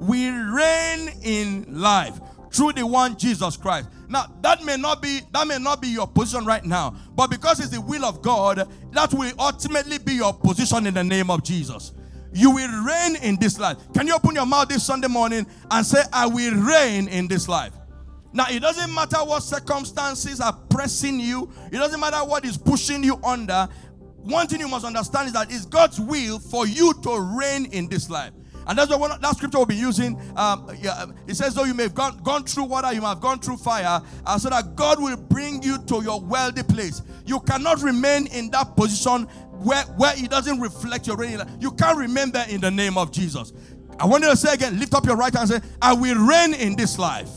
Will 0.00 0.52
reign 0.52 1.10
in 1.22 1.66
life 1.68 2.18
through 2.50 2.72
the 2.72 2.86
one 2.86 3.16
Jesus 3.16 3.56
Christ. 3.56 3.88
Now 4.08 4.26
that 4.40 4.64
may 4.64 4.76
not 4.76 5.00
be 5.00 5.20
that 5.32 5.46
may 5.46 5.58
not 5.58 5.80
be 5.80 5.88
your 5.88 6.06
position 6.08 6.44
right 6.44 6.64
now, 6.64 6.96
but 7.14 7.30
because 7.30 7.60
it's 7.60 7.68
the 7.70 7.80
will 7.80 8.04
of 8.04 8.22
God, 8.22 8.68
that 8.92 9.12
will 9.14 9.32
ultimately 9.38 9.98
be 9.98 10.14
your 10.14 10.32
position 10.32 10.86
in 10.86 10.94
the 10.94 11.04
name 11.04 11.30
of 11.30 11.44
Jesus. 11.44 11.92
You 12.32 12.50
will 12.50 12.84
reign 12.84 13.16
in 13.16 13.36
this 13.36 13.58
life. 13.58 13.76
Can 13.94 14.06
you 14.06 14.14
open 14.14 14.34
your 14.34 14.46
mouth 14.46 14.68
this 14.68 14.84
Sunday 14.84 15.08
morning 15.08 15.46
and 15.70 15.84
say, 15.84 16.02
I 16.12 16.26
will 16.26 16.54
reign 16.54 17.08
in 17.08 17.26
this 17.26 17.48
life? 17.48 17.72
Now, 18.32 18.46
it 18.48 18.60
doesn't 18.60 18.94
matter 18.94 19.16
what 19.16 19.42
circumstances 19.42 20.40
are 20.40 20.52
pressing 20.52 21.18
you, 21.18 21.50
it 21.72 21.76
doesn't 21.76 21.98
matter 21.98 22.18
what 22.18 22.44
is 22.44 22.56
pushing 22.56 23.02
you 23.02 23.18
under. 23.24 23.68
One 24.22 24.46
thing 24.46 24.60
you 24.60 24.68
must 24.68 24.84
understand 24.84 25.28
is 25.28 25.32
that 25.32 25.50
it's 25.50 25.64
God's 25.64 25.98
will 25.98 26.38
for 26.38 26.66
you 26.66 26.92
to 27.02 27.36
reign 27.36 27.66
in 27.66 27.88
this 27.88 28.10
life. 28.10 28.32
And 28.70 28.78
that's 28.78 28.88
what 28.96 29.20
that 29.20 29.36
scripture 29.36 29.58
will 29.58 29.66
be 29.66 29.74
using. 29.74 30.16
Um, 30.36 30.70
yeah, 30.80 31.06
it 31.26 31.34
says, 31.34 31.54
though 31.54 31.64
you 31.64 31.74
may 31.74 31.82
have 31.82 31.94
gone, 31.94 32.18
gone 32.18 32.44
through 32.44 32.66
water, 32.66 32.92
you 32.92 33.00
may 33.00 33.08
have 33.08 33.20
gone 33.20 33.40
through 33.40 33.56
fire, 33.56 34.00
uh, 34.24 34.38
so 34.38 34.48
that 34.48 34.76
God 34.76 35.02
will 35.02 35.16
bring 35.16 35.60
you 35.60 35.76
to 35.86 36.04
your 36.04 36.20
wealthy 36.20 36.62
place. 36.62 37.02
You 37.26 37.40
cannot 37.40 37.82
remain 37.82 38.28
in 38.28 38.48
that 38.50 38.76
position 38.76 39.24
where, 39.24 39.82
where 39.96 40.12
it 40.16 40.30
doesn't 40.30 40.60
reflect 40.60 41.08
your 41.08 41.16
reign. 41.16 41.40
You 41.58 41.72
can't 41.72 41.98
remain 41.98 42.30
there 42.30 42.48
in 42.48 42.60
the 42.60 42.70
name 42.70 42.96
of 42.96 43.10
Jesus. 43.10 43.52
I 43.98 44.06
want 44.06 44.22
you 44.22 44.30
to 44.30 44.36
say 44.36 44.54
again, 44.54 44.78
lift 44.78 44.94
up 44.94 45.04
your 45.04 45.16
right 45.16 45.34
hand 45.34 45.50
and 45.50 45.64
say, 45.64 45.68
I 45.82 45.92
will 45.92 46.24
reign 46.24 46.54
in 46.54 46.76
this 46.76 46.96
life. 46.96 47.28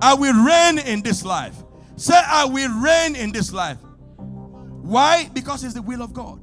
I 0.00 0.14
will 0.14 0.44
reign 0.44 0.78
in 0.78 1.02
this 1.02 1.24
life. 1.24 1.56
Say, 1.96 2.14
I 2.14 2.44
will 2.44 2.70
reign 2.80 3.16
in 3.16 3.32
this 3.32 3.52
life. 3.52 3.78
Why? 4.16 5.28
Because 5.34 5.64
it's 5.64 5.74
the 5.74 5.82
will 5.82 6.02
of 6.02 6.12
God, 6.12 6.40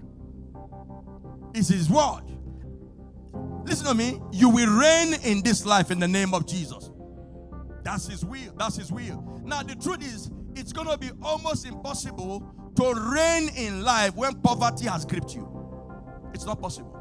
it's 1.53 1.69
His 1.69 1.89
word. 1.89 2.23
Listen 3.69 3.86
to 3.86 3.93
me. 3.93 4.19
You 4.32 4.49
will 4.49 4.67
reign 4.67 5.13
in 5.23 5.43
this 5.43 5.63
life 5.63 5.91
in 5.91 5.99
the 5.99 6.08
name 6.08 6.34
of 6.34 6.47
Jesus. 6.47 6.89
That's 7.84 8.08
His 8.08 8.25
will. 8.25 8.51
That's 8.58 8.77
His 8.77 8.91
will. 8.91 9.41
Now, 9.45 9.62
the 9.62 9.75
truth 9.75 10.01
is, 10.01 10.32
it's 10.55 10.73
going 10.73 10.88
to 10.88 10.97
be 10.97 11.12
almost 11.21 11.67
impossible 11.67 12.71
to 12.75 12.93
reign 13.13 13.49
in 13.55 13.84
life 13.84 14.15
when 14.15 14.41
poverty 14.41 14.88
has 14.88 15.05
gripped 15.05 15.36
you. 15.36 15.47
It's 16.34 16.45
not 16.45 16.60
possible. 16.60 16.95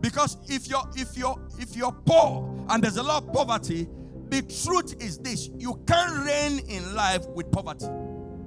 Because 0.00 0.38
if 0.48 0.68
you're 0.68 0.84
if 0.96 1.18
you're 1.18 1.38
if 1.58 1.76
you're 1.76 1.92
poor 1.92 2.66
and 2.70 2.82
there's 2.82 2.96
a 2.96 3.02
lot 3.02 3.22
of 3.22 3.32
poverty, 3.32 3.86
the 4.28 4.40
truth 4.64 5.02
is 5.02 5.18
this 5.18 5.50
you 5.58 5.82
can't 5.86 6.26
reign 6.26 6.60
in 6.66 6.94
life 6.94 7.26
with 7.28 7.50
poverty, 7.52 7.88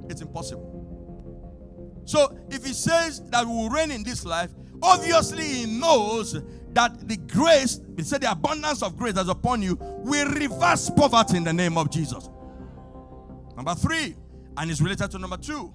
it's 0.09 0.21
impossible. 0.21 0.73
So, 2.05 2.35
if 2.49 2.65
he 2.65 2.73
says 2.73 3.21
that 3.29 3.45
we 3.45 3.51
will 3.51 3.69
reign 3.69 3.91
in 3.91 4.01
this 4.01 4.25
life, 4.25 4.49
obviously 4.81 5.43
he 5.43 5.79
knows 5.79 6.35
that 6.73 7.07
the 7.07 7.17
grace, 7.17 7.79
he 7.95 8.03
said 8.03 8.21
the 8.21 8.31
abundance 8.31 8.83
of 8.83 8.97
grace 8.97 9.13
that's 9.13 9.29
upon 9.29 9.61
you 9.61 9.77
will 9.79 10.27
reverse 10.29 10.89
poverty 10.89 11.37
in 11.37 11.43
the 11.43 11.53
name 11.53 11.77
of 11.77 11.89
Jesus. 11.89 12.29
Number 13.55 13.73
three, 13.75 14.15
and 14.57 14.71
it's 14.71 14.81
related 14.81 15.11
to 15.11 15.19
number 15.19 15.37
two. 15.37 15.73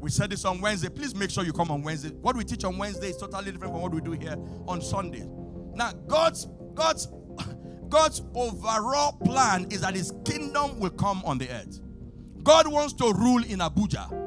We 0.00 0.10
said 0.10 0.30
this 0.30 0.44
on 0.44 0.60
Wednesday. 0.60 0.88
Please 0.88 1.14
make 1.14 1.30
sure 1.30 1.44
you 1.44 1.52
come 1.52 1.70
on 1.70 1.82
Wednesday. 1.82 2.10
What 2.10 2.36
we 2.36 2.44
teach 2.44 2.64
on 2.64 2.76
Wednesday 2.76 3.08
is 3.08 3.16
totally 3.16 3.52
different 3.52 3.72
from 3.72 3.82
what 3.82 3.92
we 3.92 4.00
do 4.00 4.12
here 4.12 4.36
on 4.68 4.82
Sunday. 4.82 5.26
Now, 5.74 5.92
God's 6.06 6.46
God's 6.74 7.08
God's 7.88 8.22
overall 8.34 9.12
plan 9.12 9.66
is 9.70 9.80
that 9.80 9.94
his 9.94 10.12
kingdom 10.24 10.78
will 10.78 10.90
come 10.90 11.22
on 11.24 11.38
the 11.38 11.48
earth. 11.48 11.80
God 12.42 12.68
wants 12.68 12.92
to 12.94 13.12
rule 13.14 13.42
in 13.44 13.60
Abuja. 13.60 14.23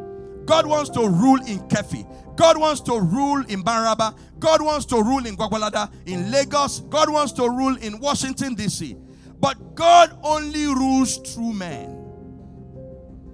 God 0.47 0.65
wants 0.65 0.89
to 0.91 1.01
rule 1.01 1.39
in 1.45 1.59
Keffi. 1.67 2.07
God 2.37 2.57
wants 2.57 2.79
to 2.81 2.99
rule 2.99 3.43
in 3.47 3.63
Baraba. 3.63 4.17
God 4.39 4.61
wants 4.61 4.85
to 4.87 4.95
rule 4.95 5.25
in 5.25 5.35
Gwagwalada, 5.35 5.91
in 6.05 6.31
Lagos. 6.31 6.79
God 6.79 7.09
wants 7.11 7.33
to 7.33 7.49
rule 7.49 7.75
in 7.77 7.99
Washington, 7.99 8.55
D.C. 8.55 8.95
But 9.39 9.75
God 9.75 10.17
only 10.23 10.65
rules 10.67 11.17
through 11.17 11.53
men. 11.53 11.93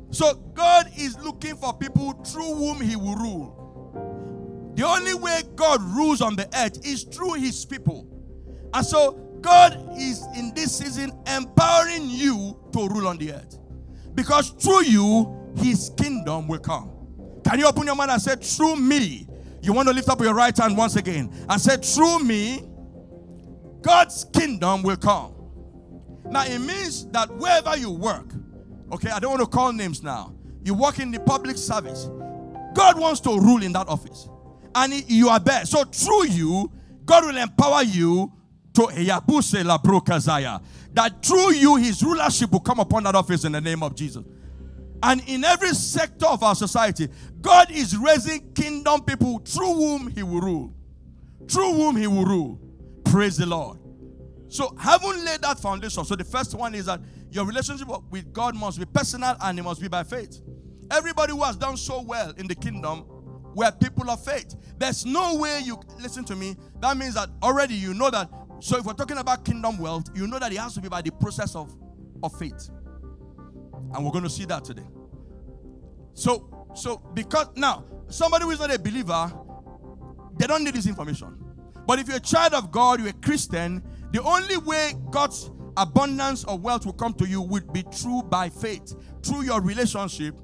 So 0.10 0.34
God 0.56 0.89
is 0.97 1.17
looking 1.19 1.56
for 1.56 1.73
people 1.78 2.13
through 2.23 2.56
whom 2.56 2.82
He 2.82 2.95
will 2.95 3.15
rule. 3.15 4.71
The 4.76 4.84
only 4.84 5.13
way 5.13 5.43
God 5.56 5.82
rules 5.82 6.21
on 6.21 6.36
the 6.36 6.47
earth 6.58 6.84
is 6.86 7.04
through 7.04 7.34
His 7.34 7.63
people. 7.63 8.08
And 8.73 8.84
so 8.84 9.12
God 9.41 9.88
is 9.97 10.26
in 10.36 10.52
this 10.56 10.78
season 10.78 11.12
empowering 11.28 12.10
you 12.10 12.58
to 12.71 12.88
rule 12.88 13.08
on 13.08 13.17
the 13.17 13.34
earth. 13.34 13.60
Because 14.15 14.49
through 14.49 14.86
you, 14.86 15.54
his 15.58 15.91
kingdom 15.97 16.47
will 16.47 16.60
come. 16.60 16.92
Can 17.43 17.60
you 17.60 17.67
open 17.67 17.86
your 17.86 17.95
mouth 17.95 18.10
and 18.10 18.21
say, 18.21 18.36
Through 18.36 18.77
me? 18.77 19.27
You 19.62 19.73
want 19.73 19.88
to 19.88 19.93
lift 19.93 20.10
up 20.10 20.19
your 20.19 20.34
right 20.34 20.56
hand 20.56 20.77
once 20.77 20.95
again 20.95 21.34
and 21.49 21.62
say, 21.62 21.77
Through 21.77 22.19
me, 22.19 22.63
God's 23.82 24.25
kingdom 24.34 24.84
will 24.84 24.97
come. 24.97 25.34
Now, 26.25 26.45
it 26.45 26.60
means 26.60 27.06
that 27.08 27.29
wherever 27.36 27.77
you 27.77 27.91
work, 27.91 28.34
okay, 28.91 29.10
I 29.10 29.19
don't 29.19 29.32
want 29.32 29.41
to 29.41 29.47
call 29.47 29.73
names 29.73 30.01
now, 30.01 30.34
you 30.63 30.73
work 30.73 30.99
in 30.99 31.12
the 31.12 31.19
public 31.19 31.58
service, 31.58 32.10
God 32.73 32.99
wants 32.99 33.19
to 33.21 33.29
rule 33.29 33.62
in 33.62 33.73
that 33.73 33.88
office. 33.88 34.29
And 34.75 34.93
you 35.10 35.29
are 35.29 35.39
there. 35.39 35.65
So, 35.65 35.84
through 35.84 36.27
you, 36.27 36.71
God 37.06 37.25
will 37.25 37.38
empower 37.38 37.84
you 37.84 38.32
to. 38.73 38.88
That 40.93 41.25
through 41.25 41.53
you, 41.53 41.75
his 41.75 42.03
rulership 42.03 42.51
will 42.51 42.60
come 42.60 42.79
upon 42.79 43.03
that 43.03 43.15
office 43.15 43.45
in 43.45 43.51
the 43.51 43.62
name 43.62 43.84
of 43.84 43.95
Jesus. 43.95 44.23
And 45.03 45.21
in 45.27 45.43
every 45.43 45.73
sector 45.75 46.27
of 46.27 46.43
our 46.43 46.55
society, 46.55 47.09
God 47.41 47.69
is 47.69 47.97
raising 47.97 48.53
kingdom 48.53 49.03
people 49.03 49.39
through 49.39 49.73
whom 49.73 50.07
he 50.07 50.23
will 50.23 50.39
rule. 50.39 50.73
Through 51.49 51.73
whom 51.73 51.97
he 51.97 52.07
will 52.07 52.23
rule. 52.23 52.59
Praise 53.03 53.35
the 53.35 53.45
Lord. 53.45 53.79
So, 54.47 54.73
having 54.79 55.25
laid 55.25 55.41
that 55.41 55.59
foundation, 55.59 56.05
so 56.05 56.15
the 56.15 56.23
first 56.23 56.55
one 56.55 56.73
is 56.73 56.85
that 56.85 57.01
your 57.31 57.45
relationship 57.45 57.87
with 58.11 58.31
God 58.31 58.55
must 58.55 58.79
be 58.79 58.85
personal 58.85 59.35
and 59.41 59.59
it 59.59 59.63
must 59.63 59.81
be 59.81 59.89
by 59.89 60.03
faith. 60.03 60.39
Everybody 60.89 61.33
who 61.33 61.43
has 61.43 61.57
done 61.57 61.75
so 61.75 62.01
well 62.01 62.31
in 62.37 62.47
the 62.47 62.55
kingdom 62.55 63.03
were 63.55 63.71
people 63.71 64.09
of 64.09 64.23
faith. 64.23 64.55
There's 64.77 65.05
no 65.05 65.35
way 65.35 65.61
you 65.65 65.81
listen 65.99 66.23
to 66.25 66.35
me. 66.35 66.55
That 66.79 66.95
means 66.95 67.15
that 67.15 67.29
already 67.41 67.73
you 67.73 67.93
know 67.93 68.09
that. 68.09 68.29
So, 68.61 68.77
if 68.77 68.85
we're 68.85 68.93
talking 68.93 69.17
about 69.17 69.43
kingdom 69.43 69.79
wealth, 69.79 70.05
you 70.15 70.27
know 70.27 70.39
that 70.39 70.53
it 70.53 70.59
has 70.59 70.75
to 70.75 70.81
be 70.81 70.87
by 70.87 71.01
the 71.01 71.11
process 71.11 71.55
of, 71.55 71.75
of 72.23 72.33
faith. 72.39 72.69
And 73.93 74.03
we're 74.03 74.12
going 74.12 74.23
to 74.23 74.29
see 74.29 74.45
that 74.45 74.63
today. 74.63 74.88
So, 76.13 76.67
so 76.75 76.97
because 77.13 77.47
now 77.56 77.86
somebody 78.08 78.45
who 78.45 78.51
is 78.51 78.60
not 78.60 78.73
a 78.73 78.79
believer, 78.79 79.32
they 80.38 80.47
don't 80.47 80.63
need 80.63 80.73
this 80.73 80.88
information. 80.88 81.38
But 81.86 81.99
if 81.99 82.08
you're 82.08 82.17
a 82.17 82.21
child 82.21 82.53
of 82.53 82.71
God, 82.71 82.99
you're 82.99 83.10
a 83.10 83.13
Christian, 83.13 83.84
the 84.12 84.21
only 84.23 84.58
way 84.58 84.93
God's 85.12 85.51
abundance 85.77 86.43
of 86.45 86.62
wealth 86.62 86.86
will 86.86 86.93
come 86.93 87.13
to 87.15 87.27
you 87.27 87.41
would 87.41 87.73
be 87.73 87.84
through 87.91 88.23
by 88.23 88.49
faith, 88.49 88.95
through 89.23 89.41
your 89.41 89.62
relationship 89.62 90.39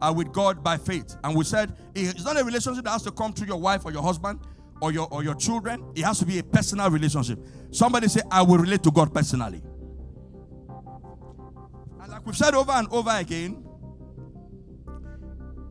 uh, 0.00 0.12
with 0.16 0.32
God 0.32 0.62
by 0.62 0.76
faith. 0.76 1.16
And 1.24 1.36
we 1.36 1.44
said 1.44 1.76
it's 1.94 2.24
not 2.24 2.40
a 2.40 2.44
relationship 2.44 2.84
that 2.84 2.90
has 2.90 3.02
to 3.02 3.10
come 3.10 3.32
through 3.32 3.48
your 3.48 3.60
wife 3.60 3.84
or 3.84 3.92
your 3.92 4.02
husband 4.02 4.40
or 4.80 4.92
your 4.92 5.08
or 5.10 5.24
your 5.24 5.34
children. 5.34 5.84
It 5.94 6.04
has 6.04 6.18
to 6.20 6.26
be 6.26 6.38
a 6.38 6.42
personal 6.42 6.90
relationship. 6.90 7.40
Somebody 7.70 8.08
say, 8.08 8.20
I 8.30 8.42
will 8.42 8.58
relate 8.58 8.82
to 8.84 8.90
God 8.90 9.12
personally. 9.12 9.62
We've 12.28 12.36
said 12.36 12.54
over 12.54 12.72
and 12.72 12.86
over 12.90 13.08
again, 13.08 13.64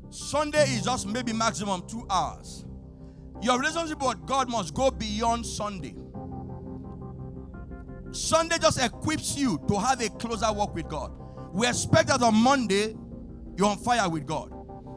Sunday 0.09 0.63
is 0.63 0.85
just 0.85 1.05
maybe 1.05 1.31
maximum 1.31 1.87
two 1.87 2.03
hours. 2.09 2.65
Your 3.43 3.59
relationship 3.59 4.01
with 4.01 4.25
God 4.25 4.49
must 4.49 4.73
go 4.73 4.89
beyond 4.89 5.45
Sunday. 5.45 5.93
Sunday 8.09 8.57
just 8.57 8.81
equips 8.81 9.37
you 9.37 9.63
to 9.67 9.79
have 9.79 10.01
a 10.01 10.09
closer 10.09 10.51
walk 10.51 10.73
with 10.73 10.87
God. 10.87 11.11
We 11.53 11.67
expect 11.67 12.07
that 12.07 12.23
on 12.23 12.33
Monday, 12.33 12.95
you're 13.55 13.67
on 13.67 13.77
fire 13.77 14.09
with 14.09 14.25
God. 14.25 14.51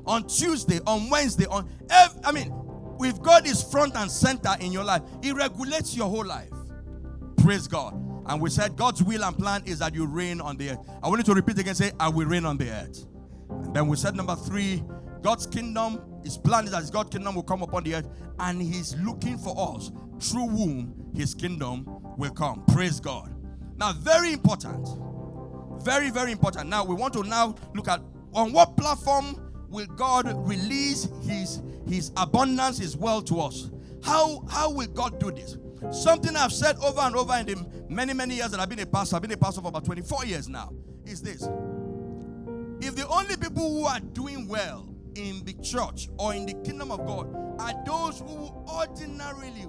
On 0.07 0.27
Tuesday, 0.27 0.81
on 0.87 1.11
Wednesday, 1.11 1.45
on 1.45 1.69
every, 1.91 2.25
I 2.25 2.33
mean, 2.33 2.55
with 2.97 3.21
God 3.21 3.47
is 3.47 3.63
front 3.63 3.97
and 3.97 4.11
center 4.11 4.57
in 4.61 4.73
your 4.73 4.85
life, 4.85 5.03
it 5.23 5.35
regulates 5.35 5.95
your 5.95 6.09
whole 6.09 6.25
life. 6.25 6.49
Praise 7.37 7.69
God. 7.69 8.10
And 8.27 8.41
we 8.41 8.51
said 8.51 8.77
God's 8.77 9.03
will 9.03 9.25
and 9.25 9.37
plan 9.37 9.63
is 9.67 9.79
that 9.81 9.95
you 9.95 10.07
reign 10.07 10.41
on 10.41 10.57
the 10.57 10.71
earth. 10.71 10.79
I 11.03 11.09
want 11.09 11.19
you 11.21 11.25
to 11.25 11.35
repeat 11.35 11.59
again, 11.59 11.75
say, 11.75 11.93
I 11.99 12.09
will 12.09 12.27
reign 12.27 12.45
on 12.45 12.57
the 12.57 12.71
earth. 12.71 13.07
And 13.49 13.75
then 13.75 13.89
we 13.89 13.97
said 13.97 14.15
number 14.15 14.37
three, 14.37 14.83
God's 15.23 15.47
kingdom, 15.47 16.01
his 16.23 16.39
plan 16.39 16.65
is 16.65 16.71
that 16.71 16.81
his 16.81 16.91
God's 16.91 17.11
kingdom 17.11 17.35
will 17.35 17.43
come 17.43 17.63
upon 17.63 17.85
the 17.85 17.97
earth, 17.97 18.09
and 18.39 18.61
he's 18.61 18.97
looking 18.97 19.37
for 19.37 19.75
us 19.77 19.91
through 20.21 20.49
whom 20.49 21.11
his 21.15 21.35
kingdom 21.35 21.85
will 22.17 22.31
come. 22.31 22.65
Praise 22.73 23.01
God. 23.01 23.35
Now, 23.77 23.93
very 23.93 24.33
important. 24.33 24.89
Very, 25.83 26.11
very 26.11 26.33
important. 26.33 26.69
Now, 26.69 26.85
we 26.85 26.95
want 26.95 27.15
to 27.15 27.23
now 27.23 27.55
look 27.75 27.89
at 27.89 28.01
on 28.33 28.53
what 28.53 28.77
platform 28.77 29.51
will 29.69 29.87
God 29.87 30.27
release 30.47 31.09
his, 31.23 31.63
his 31.89 32.13
abundance, 32.17 32.79
his 32.79 32.97
wealth 32.97 33.25
to 33.27 33.41
us? 33.41 33.71
How, 34.03 34.45
how 34.49 34.71
will 34.71 34.87
God 34.87 35.19
do 35.19 35.31
this? 35.31 35.57
Something 35.91 36.37
I've 36.37 36.53
said 36.53 36.77
over 36.79 37.01
and 37.01 37.17
over 37.17 37.35
in 37.37 37.47
the 37.47 37.85
many, 37.89 38.13
many 38.13 38.37
years 38.37 38.51
that 38.51 38.61
I've 38.61 38.69
been 38.69 38.81
a 38.81 38.87
pastor, 38.87 39.17
I've 39.17 39.23
been 39.23 39.33
a 39.33 39.37
pastor 39.37 39.63
for 39.63 39.69
about 39.69 39.85
24 39.85 40.25
years 40.27 40.49
now, 40.49 40.73
is 41.07 41.23
this. 41.23 41.43
If 42.81 42.97
the 42.97 43.07
only 43.09 43.37
people 43.37 43.69
who 43.69 43.87
are 43.87 44.01
doing 44.01 44.47
well 44.47 44.89
in 45.15 45.45
the 45.45 45.55
church 45.55 46.09
or 46.19 46.35
in 46.35 46.47
the 46.47 46.55
kingdom 46.65 46.91
of 46.91 47.05
God 47.07 47.35
are 47.59 47.75
those 47.85 48.21
who 48.21 48.53
ordinarily 48.69 49.67